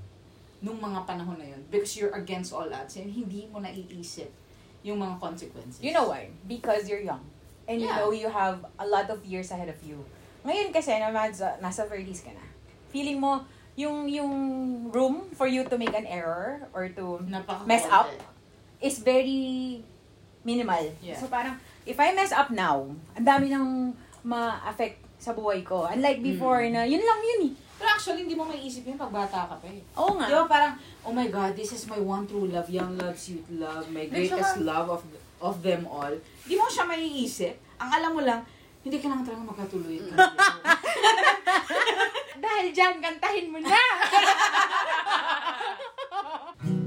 nung 0.63 0.79
mga 0.79 1.03
panahon 1.05 1.35
na 1.37 1.45
yun 1.45 1.61
because 1.69 1.99
you're 1.99 2.15
against 2.15 2.55
all 2.55 2.71
odds 2.71 2.95
and 2.95 3.11
hindi 3.11 3.51
mo 3.51 3.59
naiisip 3.59 4.31
yung 4.87 4.99
mga 4.99 5.19
consequences. 5.19 5.83
You 5.83 5.91
know 5.91 6.07
why? 6.07 6.31
Because 6.47 6.87
you're 6.87 7.03
young. 7.03 7.23
And 7.67 7.79
you 7.79 7.87
Yeah. 7.87 7.99
know 7.99 8.11
you 8.11 8.27
have 8.27 8.63
a 8.79 8.87
lot 8.87 9.11
of 9.11 9.23
years 9.23 9.51
ahead 9.51 9.71
of 9.71 9.79
you. 9.83 10.03
Ngayon 10.43 10.75
kasi, 10.75 10.91
na 10.99 11.15
nasa, 11.15 11.55
nasa 11.59 11.87
30s 11.87 12.27
ka 12.27 12.35
na. 12.35 12.43
Feeling 12.91 13.23
mo, 13.23 13.47
yung 13.79 14.05
yung 14.11 14.33
room 14.91 15.31
for 15.33 15.47
you 15.47 15.63
to 15.65 15.79
make 15.79 15.95
an 15.95 16.05
error 16.05 16.67
or 16.75 16.91
to 16.91 17.23
Napaka- 17.25 17.65
mess 17.65 17.87
up 17.87 18.11
is 18.83 18.99
very 18.99 19.81
minimal. 20.43 20.83
Yeah. 20.99 21.15
So 21.17 21.31
parang, 21.31 21.57
if 21.87 21.97
I 21.97 22.11
mess 22.13 22.35
up 22.35 22.51
now, 22.51 22.91
ang 23.15 23.25
dami 23.25 23.55
nang 23.55 23.95
ma-affect 24.23 24.99
sa 25.17 25.31
buhay 25.31 25.63
ko. 25.63 25.87
Unlike 25.87 26.19
before 26.21 26.63
na, 26.67 26.83
yun 26.83 26.99
lang 27.01 27.21
yun 27.23 27.41
eh. 27.49 27.53
Pero 27.83 27.99
actually, 27.99 28.23
hindi 28.23 28.39
mo 28.39 28.47
maiisip 28.47 28.87
yun 28.87 28.95
pag 28.95 29.11
bata 29.11 29.51
ka 29.51 29.59
pa 29.59 29.67
eh. 29.67 29.83
Oo 29.99 30.15
nga. 30.15 30.31
Di 30.31 30.39
ba 30.39 30.47
parang, 30.47 30.79
oh 31.03 31.11
my 31.11 31.27
God, 31.27 31.59
this 31.59 31.75
is 31.75 31.83
my 31.91 31.99
one 31.99 32.31
true 32.31 32.47
love, 32.47 32.71
young 32.71 32.95
love, 32.95 33.19
sweet 33.19 33.43
love, 33.59 33.91
my 33.91 34.07
greatest 34.07 34.55
tsaka- 34.55 34.63
love 34.63 34.87
of 34.87 35.03
of 35.43 35.59
them 35.67 35.83
all. 35.91 36.15
Di 36.47 36.55
mo 36.55 36.71
siya 36.71 36.87
maiisip. 36.87 37.59
Ang 37.83 37.91
alam 37.91 38.15
mo 38.15 38.23
lang, 38.23 38.47
hindi 38.87 39.03
ka 39.03 39.11
lang 39.11 39.27
talaga 39.27 39.43
magkatuloy. 39.43 39.99
Dahil 42.47 42.67
dyan, 42.71 43.03
kantahin 43.03 43.51
mo 43.51 43.59
na! 43.59 43.75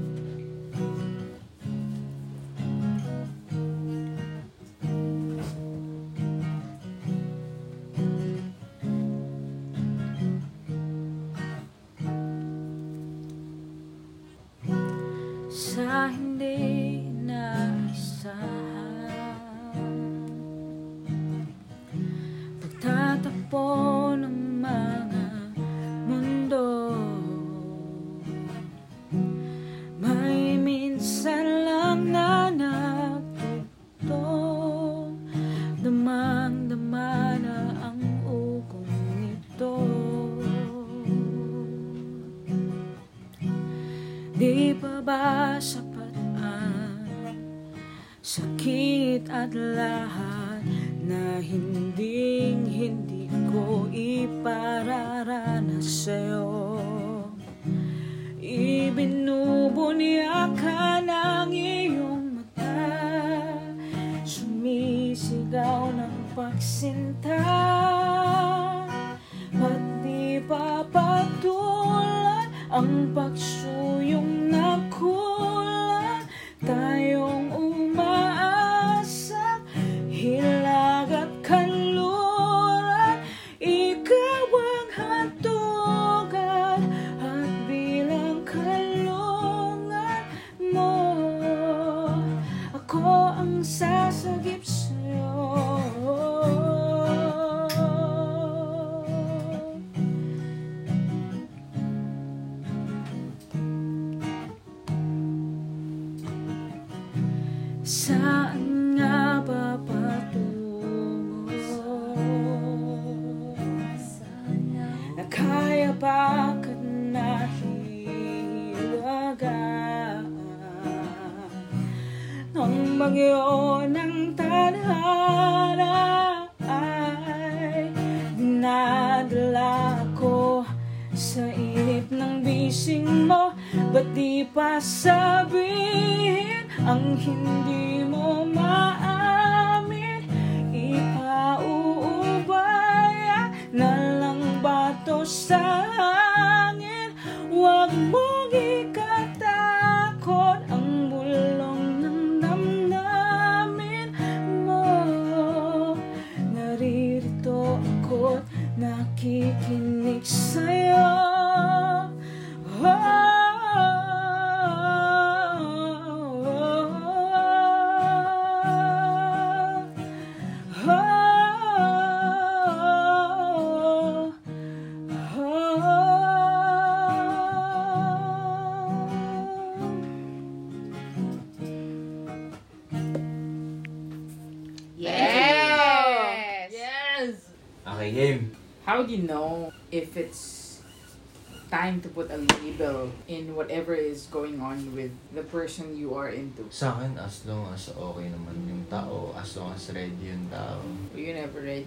is 194.16 194.32
going 194.32 194.56
on 194.56 194.80
with 194.96 195.12
the 195.36 195.44
person 195.52 195.92
you 195.92 196.16
are 196.16 196.32
into? 196.32 196.64
Sa 196.72 196.96
akin, 196.96 197.12
as 197.20 197.44
long 197.44 197.68
as 197.68 197.92
okay 197.92 198.32
naman 198.32 198.56
yung 198.64 198.80
tao, 198.88 199.36
as 199.36 199.60
long 199.60 199.76
as 199.76 199.92
ready 199.92 200.32
yung 200.32 200.48
tao. 200.48 200.80
You 201.12 201.36
never 201.36 201.60
ready? 201.60 201.84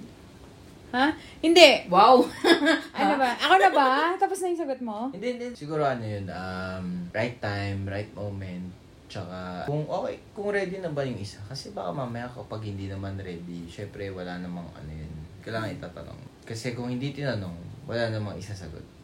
Ha? 0.94 1.10
Hindi. 1.42 1.90
Wow! 1.90 2.22
Ano 3.00 3.14
ba? 3.18 3.32
Ako 3.34 3.56
na 3.58 3.70
ba? 3.74 3.90
Tapos 4.22 4.38
na 4.42 4.54
yung 4.54 4.62
sagot 4.62 4.82
mo? 4.86 5.10
Hindi, 5.10 5.28
hindi. 5.38 5.48
Siguro 5.58 5.82
ano 5.82 6.06
yun, 6.06 6.30
um, 6.30 6.86
right 7.16 7.38
time, 7.42 7.88
right 7.90 8.12
moment, 8.14 8.70
tsaka 9.10 9.66
kung 9.66 9.88
okay, 9.88 10.20
kung 10.36 10.54
ready 10.54 10.78
na 10.84 10.94
ba 10.94 11.02
yung 11.02 11.18
isa. 11.18 11.42
Kasi 11.50 11.74
baka 11.74 11.90
mamaya 11.90 12.30
kapag 12.30 12.62
hindi 12.70 12.86
naman 12.86 13.18
ready, 13.18 13.66
syempre 13.66 14.14
wala 14.14 14.38
namang 14.38 14.70
ano 14.78 14.92
yun. 14.94 15.14
Kailangan 15.42 15.74
itatanong. 15.80 16.20
Kasi 16.46 16.78
kung 16.78 16.92
hindi 16.92 17.14
tinanong, 17.16 17.56
wala 17.90 18.14
namang 18.14 18.38
isasagot. 18.38 18.99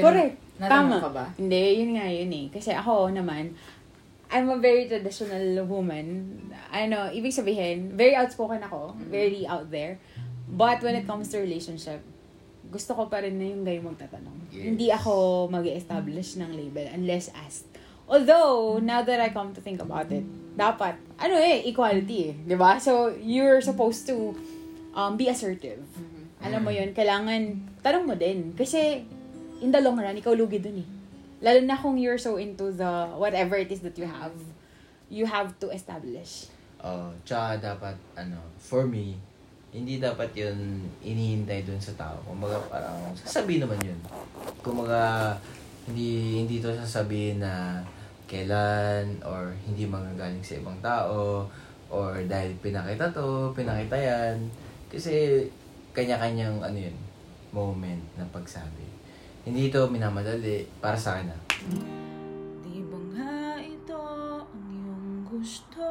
Correct. 0.00 0.36
Natanong 0.62 0.90
Tama. 0.96 1.04
ka 1.04 1.10
ba? 1.12 1.26
Hindi, 1.36 1.62
yun 1.84 1.90
nga 1.98 2.06
yun 2.08 2.32
eh. 2.32 2.46
Kasi 2.48 2.70
ako 2.72 3.12
naman, 3.12 3.52
I'm 4.32 4.48
a 4.48 4.56
very 4.56 4.88
traditional 4.88 5.68
woman. 5.68 6.32
Ano, 6.72 7.12
ibig 7.12 7.36
sabihin, 7.36 7.92
very 7.92 8.16
outspoken 8.16 8.64
ako. 8.64 8.96
Very 9.12 9.44
out 9.44 9.68
there. 9.68 10.00
But 10.48 10.80
when 10.80 10.96
it 10.96 11.04
comes 11.04 11.28
to 11.32 11.40
relationship, 11.40 12.00
gusto 12.72 12.96
ko 12.96 13.12
pa 13.12 13.20
rin 13.20 13.36
na 13.36 13.52
yung 13.52 13.62
guy 13.68 13.76
magtatanong. 13.84 14.48
Yes. 14.48 14.64
Hindi 14.72 14.88
ako 14.88 15.12
mag 15.52 15.68
establish 15.68 16.40
ng 16.40 16.56
label 16.56 16.88
unless 16.96 17.28
asked. 17.36 17.68
Although, 18.08 18.80
now 18.80 19.04
that 19.04 19.20
I 19.20 19.28
come 19.32 19.52
to 19.52 19.60
think 19.60 19.80
about 19.80 20.08
it, 20.12 20.24
dapat, 20.56 20.96
ano 21.20 21.36
eh, 21.36 21.64
equality 21.68 22.32
eh. 22.32 22.56
Ba? 22.56 22.80
So, 22.80 23.12
you're 23.12 23.60
supposed 23.60 24.08
to 24.08 24.36
um, 24.92 25.16
be 25.16 25.28
assertive. 25.28 25.80
Alam 26.42 26.66
mo 26.66 26.70
yun, 26.74 26.92
kailangan, 26.92 27.62
tanong 27.80 28.04
mo 28.04 28.14
din. 28.18 28.52
Kasi, 28.52 29.06
in 29.62 29.70
the 29.70 29.78
long 29.78 29.94
run, 29.94 30.18
ikaw 30.18 30.34
lugi 30.34 30.58
dun 30.58 30.82
eh. 30.82 30.88
Lalo 31.42 31.62
na 31.62 31.78
kung 31.78 31.94
you're 31.94 32.18
so 32.18 32.36
into 32.38 32.74
the, 32.74 32.90
whatever 33.14 33.54
it 33.54 33.70
is 33.70 33.82
that 33.86 33.94
you 33.94 34.06
have, 34.06 34.34
you 35.06 35.26
have 35.26 35.54
to 35.62 35.70
establish. 35.70 36.50
Oh, 36.82 37.14
tsaka 37.22 37.62
dapat, 37.62 37.94
ano, 38.18 38.42
for 38.58 38.86
me, 38.86 39.14
hindi 39.70 40.02
dapat 40.02 40.34
yun 40.34 40.82
inihintay 41.02 41.62
dun 41.62 41.78
sa 41.78 41.94
tao. 41.94 42.18
Kumbaga 42.26 42.58
parang, 42.66 43.14
sasabihin 43.14 43.66
naman 43.66 43.78
yun. 43.82 43.98
Kumbaga, 44.62 45.34
hindi, 45.86 46.42
hindi 46.42 46.58
to 46.62 46.74
sasabihin 46.74 47.42
na 47.42 47.82
kailan 48.26 49.18
or 49.26 49.50
hindi 49.66 49.86
magagaling 49.86 50.42
sa 50.42 50.58
ibang 50.58 50.78
tao 50.78 51.46
or 51.90 52.22
dahil 52.26 52.54
pinakita 52.62 53.10
to, 53.10 53.50
pinakita 53.54 53.98
yan. 53.98 54.36
Kasi, 54.90 55.46
kanya-kanyang, 55.90 56.62
ano 56.62 56.78
yun, 56.78 56.96
moment 57.50 58.02
na 58.14 58.24
pagsabi. 58.30 58.91
Hindi 59.42 59.74
ito 59.74 59.90
minamadali 59.90 60.70
para 60.78 60.94
sa 60.94 61.18
akin 61.18 61.34
ah. 61.34 61.40
Di 62.62 62.78
ba 62.86 62.98
nga 63.10 63.58
ito 63.58 63.98
ang 64.46 64.54
iyong 64.70 65.26
gusto? 65.26 65.82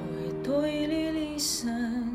O 0.00 0.04
ito'y 0.16 0.88
lilisan 0.88 2.09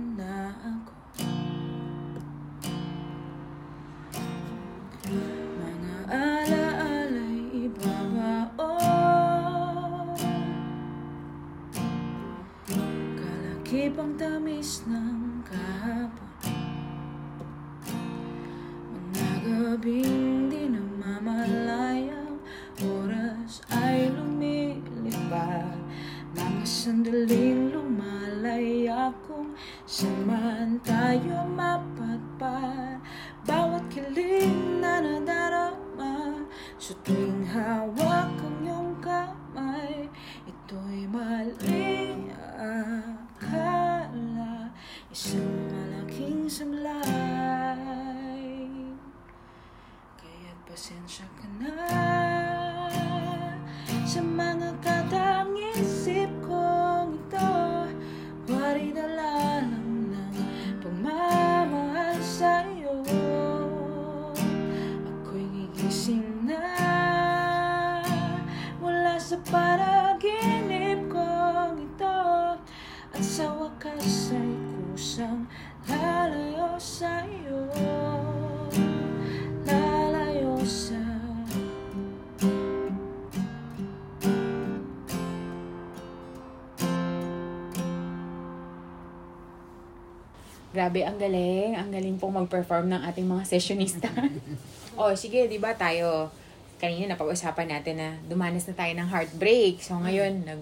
Grabe, 90.75 91.07
ang 91.07 91.15
galing. 91.15 91.79
Ang 91.79 91.87
galing 91.87 92.19
pong 92.19 92.35
mag-perform 92.35 92.91
ng 92.91 93.01
ating 93.07 93.23
mga 93.23 93.47
sessionista. 93.47 94.11
oh, 94.99 95.15
sige, 95.15 95.47
di 95.47 95.55
ba 95.55 95.71
tayo, 95.71 96.27
kanina 96.75 97.15
napag-usapan 97.15 97.79
natin 97.79 97.95
na 97.95 98.19
dumanas 98.27 98.67
na 98.67 98.75
tayo 98.75 98.91
ng 98.91 99.07
heartbreak. 99.07 99.79
So, 99.79 99.95
ngayon, 99.95 100.43
nag, 100.43 100.59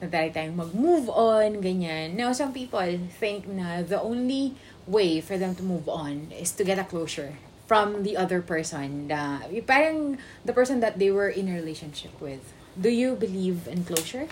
nagtry 0.00 0.32
tayong 0.32 0.56
mag-move 0.56 1.12
on, 1.12 1.60
ganyan. 1.60 2.16
Now, 2.16 2.32
some 2.32 2.56
people 2.56 2.88
think 3.20 3.44
na 3.44 3.84
the 3.84 4.00
only 4.00 4.56
way 4.88 5.20
for 5.20 5.36
them 5.36 5.52
to 5.52 5.62
move 5.62 5.92
on 5.92 6.32
is 6.32 6.56
to 6.56 6.64
get 6.64 6.80
a 6.80 6.86
closure 6.88 7.36
from 7.68 8.00
the 8.00 8.16
other 8.16 8.40
person. 8.40 9.12
The, 9.12 9.60
parang 9.68 10.16
the 10.40 10.56
person 10.56 10.80
that 10.80 10.96
they 10.96 11.12
were 11.12 11.28
in 11.28 11.52
a 11.52 11.54
relationship 11.60 12.16
with. 12.16 12.56
Do 12.80 12.88
you 12.88 13.12
believe 13.12 13.68
in 13.68 13.84
closure? 13.84 14.24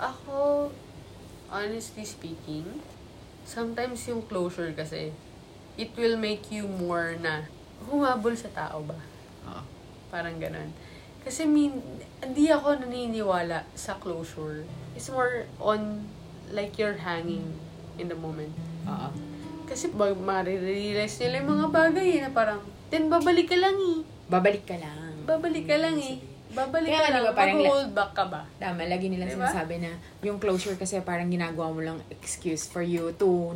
Ako, 0.00 0.72
honestly 1.52 2.08
speaking, 2.08 2.80
sometimes 3.46 4.02
yung 4.10 4.26
closure 4.26 4.74
kasi, 4.74 5.14
it 5.78 5.94
will 5.94 6.18
make 6.18 6.50
you 6.50 6.66
more 6.66 7.14
na 7.16 7.46
humabol 7.86 8.34
sa 8.34 8.50
tao 8.50 8.82
ba? 8.82 8.98
Oo. 9.46 9.62
Parang 10.10 10.36
ganun. 10.42 10.74
Kasi 11.22 11.46
min, 11.46 11.78
hindi 12.22 12.50
ako 12.50 12.82
naniniwala 12.82 13.66
sa 13.78 13.98
closure. 14.02 14.66
It's 14.98 15.10
more 15.10 15.46
on 15.62 16.06
like 16.50 16.78
you're 16.78 16.98
hanging 16.98 17.46
in 17.96 18.10
the 18.10 18.18
moment. 18.18 18.52
Oo. 18.86 19.10
Kasi 19.66 19.90
pag 19.94 20.14
marirealize 20.14 21.18
nila 21.22 21.42
yung 21.42 21.50
mga 21.58 21.68
bagay 21.70 22.08
eh, 22.18 22.20
na 22.22 22.30
parang, 22.30 22.62
then 22.90 23.10
babalik 23.10 23.50
ka 23.50 23.58
lang 23.58 23.74
eh. 23.74 23.98
Babalik 24.30 24.64
ka 24.66 24.78
lang. 24.78 25.26
Babalik 25.26 25.66
ka 25.66 25.76
lang 25.78 25.98
eh. 25.98 26.22
Babalik 26.56 26.88
Kaya 26.88 26.96
nga, 26.96 27.04
ka 27.04 27.12
lang. 27.12 27.20
di 27.20 27.26
ba, 27.28 27.32
parang 27.36 27.56
Mag-hold 27.60 27.90
back 27.92 28.10
ka 28.16 28.24
ba? 28.32 28.42
Tama, 28.56 28.80
lagi 28.88 29.06
nilang 29.12 29.28
Diba? 29.28 29.44
sinasabi 29.44 29.74
na 29.84 29.92
yung 30.24 30.40
closure 30.40 30.80
kasi 30.80 30.96
parang 31.04 31.28
ginagawa 31.28 31.68
mo 31.68 31.84
lang 31.84 32.00
excuse 32.08 32.64
for 32.64 32.80
you 32.80 33.12
to 33.20 33.52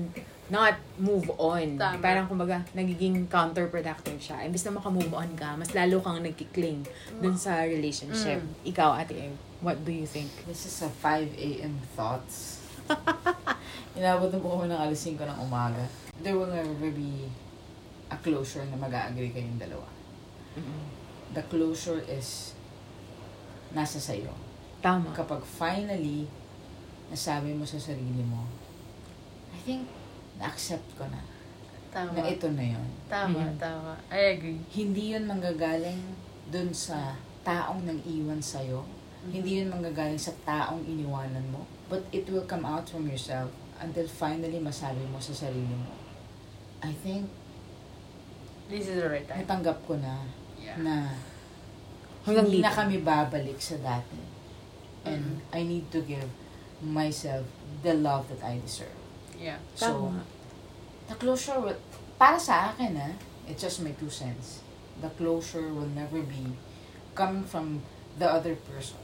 not 0.53 0.77
move 1.01 1.25
on. 1.41 1.81
Tama. 1.81 1.97
Parang 2.05 2.29
kumbaga, 2.29 2.61
nagiging 2.77 3.25
counterproductive 3.25 4.21
siya. 4.21 4.45
Imbis 4.45 4.69
na 4.69 4.77
makamove 4.77 5.09
on 5.17 5.33
ka, 5.33 5.57
mas 5.57 5.73
lalo 5.73 6.05
kang 6.05 6.21
nagkikling 6.21 6.85
dun 7.25 7.41
sa 7.41 7.65
relationship. 7.65 8.45
Mm. 8.45 8.69
Ikaw, 8.69 8.91
Ate 9.01 9.17
Ev, 9.17 9.35
what 9.65 9.81
do 9.81 9.95
you 9.95 10.05
think? 10.05 10.29
This 10.45 10.69
is 10.69 10.77
a 10.85 10.91
5 10.93 11.25
a.m. 11.41 11.81
thoughts. 11.97 12.61
Inabot 13.97 14.29
na 14.29 14.39
po 14.43 14.61
kami 14.61 14.69
ng 14.69 14.77
alas 14.77 15.01
5 15.01 15.17
ng 15.17 15.41
umaga. 15.41 15.89
There 16.21 16.37
will 16.37 16.53
never 16.53 16.93
be 16.93 17.31
a 18.11 18.19
closure 18.21 18.67
na 18.69 18.77
mag-agree 18.77 19.33
kayong 19.33 19.57
dalawa. 19.57 19.87
The 21.31 21.47
closure 21.47 22.03
is 22.11 22.59
nasa 23.71 23.99
sa'yo. 23.99 24.33
Tama. 24.81 25.13
Kapag 25.13 25.43
finally, 25.43 26.27
nasabi 27.09 27.53
mo 27.53 27.63
sa 27.63 27.77
sarili 27.77 28.23
mo, 28.23 28.47
I 29.51 29.59
think, 29.61 29.85
na-accept 30.37 30.97
ko 30.97 31.05
na, 31.07 31.21
Tama. 31.91 32.15
na 32.15 32.23
ito 32.25 32.49
na 32.49 32.65
yon. 32.65 32.89
Tama, 33.07 33.39
Mhm. 33.45 33.59
tama. 33.59 33.93
I 34.09 34.35
agree. 34.35 34.61
Hindi 34.71 35.13
yun 35.13 35.27
manggagaling 35.27 36.01
dun 36.49 36.71
sa 36.71 37.15
taong 37.43 37.85
nang 37.85 38.01
iwan 38.03 38.41
sa'yo. 38.41 38.87
Hindi 39.23 39.61
yun 39.61 39.69
manggagaling 39.69 40.17
sa 40.17 40.33
taong 40.43 40.81
iniwanan 40.83 41.45
mo. 41.51 41.67
But 41.87 42.07
it 42.09 42.25
will 42.27 42.47
come 42.47 42.63
out 42.63 42.87
from 42.87 43.05
yourself 43.05 43.51
until 43.77 44.07
finally 44.07 44.57
masabi 44.57 45.03
mo 45.07 45.19
sa 45.19 45.35
sarili 45.35 45.67
mo, 45.69 45.93
I 46.81 46.95
think, 46.95 47.29
This 48.67 48.87
is 48.87 48.97
the 48.97 49.11
right 49.11 49.27
time. 49.27 49.43
natanggap 49.43 49.83
ko 49.85 49.99
na 49.99 50.23
Yeah. 50.57 50.79
na 50.79 50.95
Hanggang 52.23 52.47
hindi 52.47 52.61
dito. 52.61 52.69
na 52.69 52.73
kami 52.75 52.97
babalik 53.01 53.59
sa 53.59 53.77
dati. 53.77 54.21
And 55.05 55.41
Mhm. 55.41 55.57
I 55.57 55.61
need 55.65 55.87
to 55.91 56.05
give 56.05 56.29
myself 56.81 57.49
the 57.81 57.97
love 57.97 58.29
that 58.29 58.45
I 58.45 58.61
deserve. 58.61 58.93
Yeah. 59.37 59.57
So, 59.73 60.13
Tama. 60.13 60.25
the 61.09 61.17
closure 61.17 61.57
will, 61.57 61.81
para 62.17 62.37
sa 62.37 62.73
akin 62.73 62.97
ah, 62.97 63.17
it's 63.49 63.61
just 63.61 63.81
my 63.81 63.97
two 63.97 64.13
cents. 64.13 64.61
The 65.01 65.09
closure 65.17 65.73
will 65.73 65.89
never 65.89 66.21
be 66.21 66.53
coming 67.17 67.45
from 67.45 67.81
the 68.21 68.29
other 68.29 68.53
person. 68.69 69.01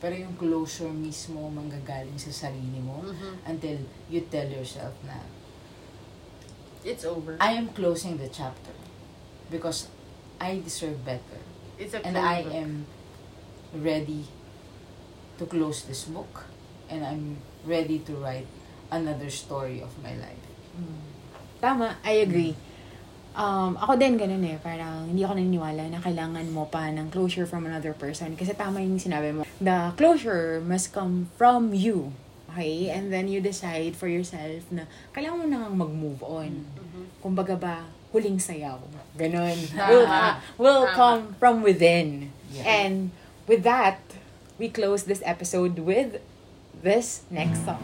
Pero 0.00 0.16
yung 0.16 0.36
closure 0.36 0.88
mismo 0.88 1.48
manggagaling 1.48 2.16
sa 2.16 2.32
sarili 2.32 2.80
mo 2.80 3.00
Mhm. 3.00 3.48
until 3.48 3.76
you 4.08 4.20
tell 4.28 4.48
yourself 4.48 4.92
na 5.04 5.16
It's 6.80 7.04
over. 7.04 7.36
I 7.36 7.52
am 7.52 7.68
closing 7.72 8.16
the 8.16 8.28
chapter 8.28 8.72
because 9.52 9.88
I 10.40 10.60
deserve 10.60 11.04
better. 11.04 11.39
It's 11.80 11.96
a 11.96 12.04
And. 12.04 12.12
I 12.20 12.44
am 12.52 12.84
ready 13.72 14.28
to 15.40 15.48
close 15.48 15.88
this 15.88 16.04
book 16.04 16.44
and 16.92 17.00
I'm 17.00 17.40
ready 17.64 18.04
to 18.04 18.12
write 18.20 18.44
another 18.92 19.32
story 19.32 19.80
of 19.80 19.88
my 20.04 20.12
life. 20.12 20.44
Tama, 21.64 21.96
I 22.04 22.20
agree. 22.20 22.52
Um, 23.32 23.80
ako 23.80 23.96
din 23.96 24.20
ganun 24.20 24.44
eh, 24.44 24.60
parang 24.60 25.08
hindi 25.08 25.24
ako 25.24 25.40
naniniwala 25.40 25.88
na 25.88 26.02
kailangan 26.04 26.44
mo 26.52 26.68
pa 26.68 26.92
ng 26.92 27.08
closure 27.08 27.48
from 27.48 27.64
another 27.64 27.96
person. 27.96 28.36
Kasi 28.36 28.52
tama 28.52 28.84
yung 28.84 29.00
sinabi 29.00 29.32
mo. 29.32 29.48
The 29.56 29.96
closure 29.96 30.60
must 30.60 30.92
come 30.92 31.32
from 31.40 31.72
you. 31.72 32.12
Okay? 32.52 32.92
And 32.92 33.08
then 33.08 33.30
you 33.30 33.40
decide 33.40 33.96
for 33.96 34.10
yourself 34.10 34.68
na 34.68 34.84
kailangan 35.16 35.36
mo 35.40 35.46
nang 35.48 35.72
mag-move 35.80 36.20
on. 36.20 36.68
Mhm. 36.76 37.02
Kumbaga 37.24 37.56
ba, 37.56 37.76
huling 38.12 38.42
sayaw. 38.42 38.78
Ganun. 39.16 39.58
Will, 39.88 40.06
ah, 40.06 40.42
will 40.58 40.86
come 40.94 41.34
from 41.38 41.62
within. 41.62 42.32
Yeah. 42.52 42.66
And 42.66 43.10
with 43.46 43.62
that, 43.62 44.00
we 44.58 44.68
close 44.68 45.04
this 45.04 45.22
episode 45.24 45.78
with 45.78 46.20
this 46.82 47.22
next 47.30 47.64
song. 47.64 47.82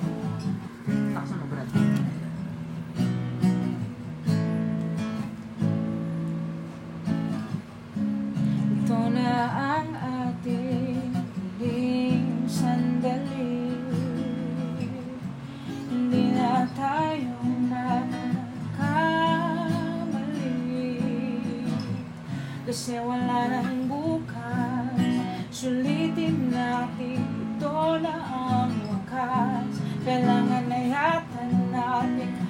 Kasi 22.67 22.99
wala 22.99 23.47
nang 23.47 23.87
bukas. 23.87 24.99
Sulitin 25.55 26.51
natin 26.51 27.23
ito 27.23 27.79
na 28.03 28.15
ang 28.27 28.75
wakas. 28.91 29.79
Kailangan 30.03 30.67
na 30.67 30.81
yata 30.91 31.47
natin 31.71 32.46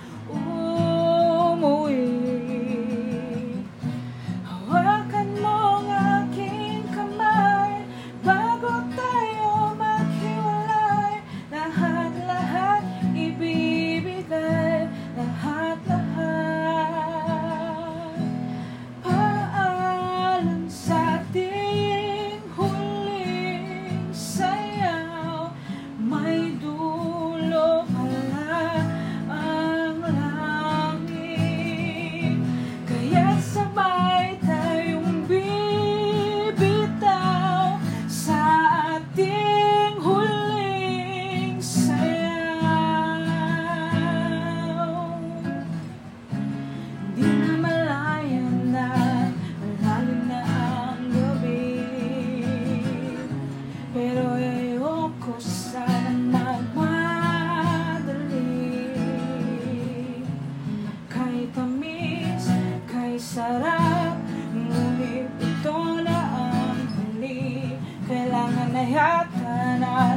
sarap. 63.47 64.19
Ngunit 64.51 65.31
ito 65.38 65.79
na 66.03 66.19
ang 66.35 66.83
huli. 66.99 67.79
Kailangan 68.07 68.71
na 68.75 68.83
yata 68.83 69.59
na 69.79 70.15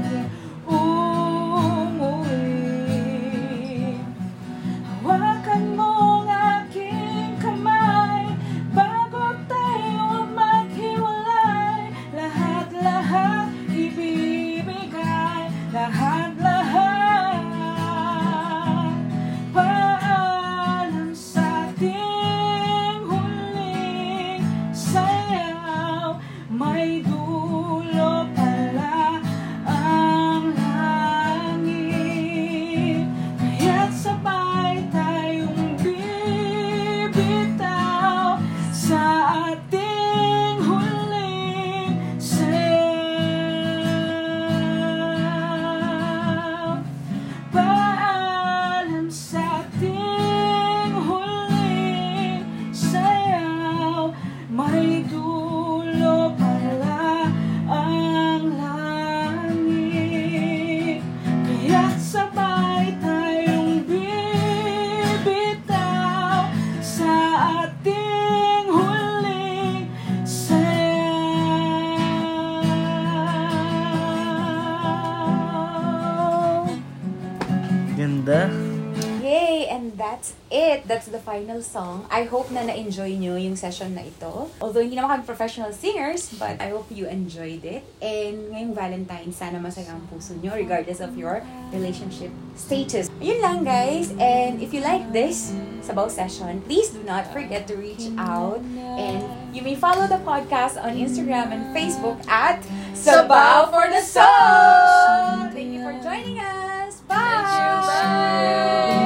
That's 80.89 81.05
the 81.05 81.21
final 81.21 81.61
song. 81.61 82.09
I 82.09 82.25
hope 82.25 82.49
na 82.49 82.65
na-enjoy 82.65 83.21
nyo 83.21 83.37
yung 83.37 83.53
session 83.53 83.93
na 83.93 84.09
ito. 84.09 84.49
Although 84.57 84.81
hindi 84.81 84.97
naman 84.97 85.21
kami 85.21 85.23
professional 85.29 85.69
singers, 85.69 86.33
but 86.41 86.57
I 86.57 86.73
hope 86.73 86.89
you 86.89 87.05
enjoyed 87.05 87.61
it. 87.61 87.85
And 88.01 88.49
ngayong 88.49 88.73
Valentine's, 88.73 89.37
sana 89.37 89.61
masaya 89.61 89.93
ang 89.93 90.09
puso 90.09 90.33
nyo 90.41 90.57
regardless 90.57 90.97
of 90.97 91.13
your 91.13 91.45
relationship 91.69 92.33
status. 92.57 93.05
Yun 93.21 93.37
lang 93.37 93.61
guys. 93.61 94.09
And 94.17 94.65
if 94.65 94.73
you 94.73 94.81
like 94.81 95.13
this 95.13 95.53
Sabaw 95.85 96.09
session, 96.09 96.65
please 96.65 96.89
do 96.89 97.05
not 97.05 97.29
forget 97.29 97.69
to 97.69 97.77
reach 97.77 98.09
out. 98.17 98.57
And 98.97 99.21
you 99.53 99.61
may 99.61 99.77
follow 99.77 100.09
the 100.09 100.17
podcast 100.25 100.81
on 100.81 100.97
Instagram 100.97 101.53
and 101.53 101.69
Facebook 101.69 102.17
at 102.25 102.65
Sabaw 102.97 103.69
for 103.69 103.85
the 103.93 104.01
Soul! 104.01 105.53
Thank 105.53 105.69
you 105.69 105.85
for 105.85 105.93
joining 106.01 106.41
us! 106.41 107.05
Bye! 107.05 108.89
Ang 108.89 108.98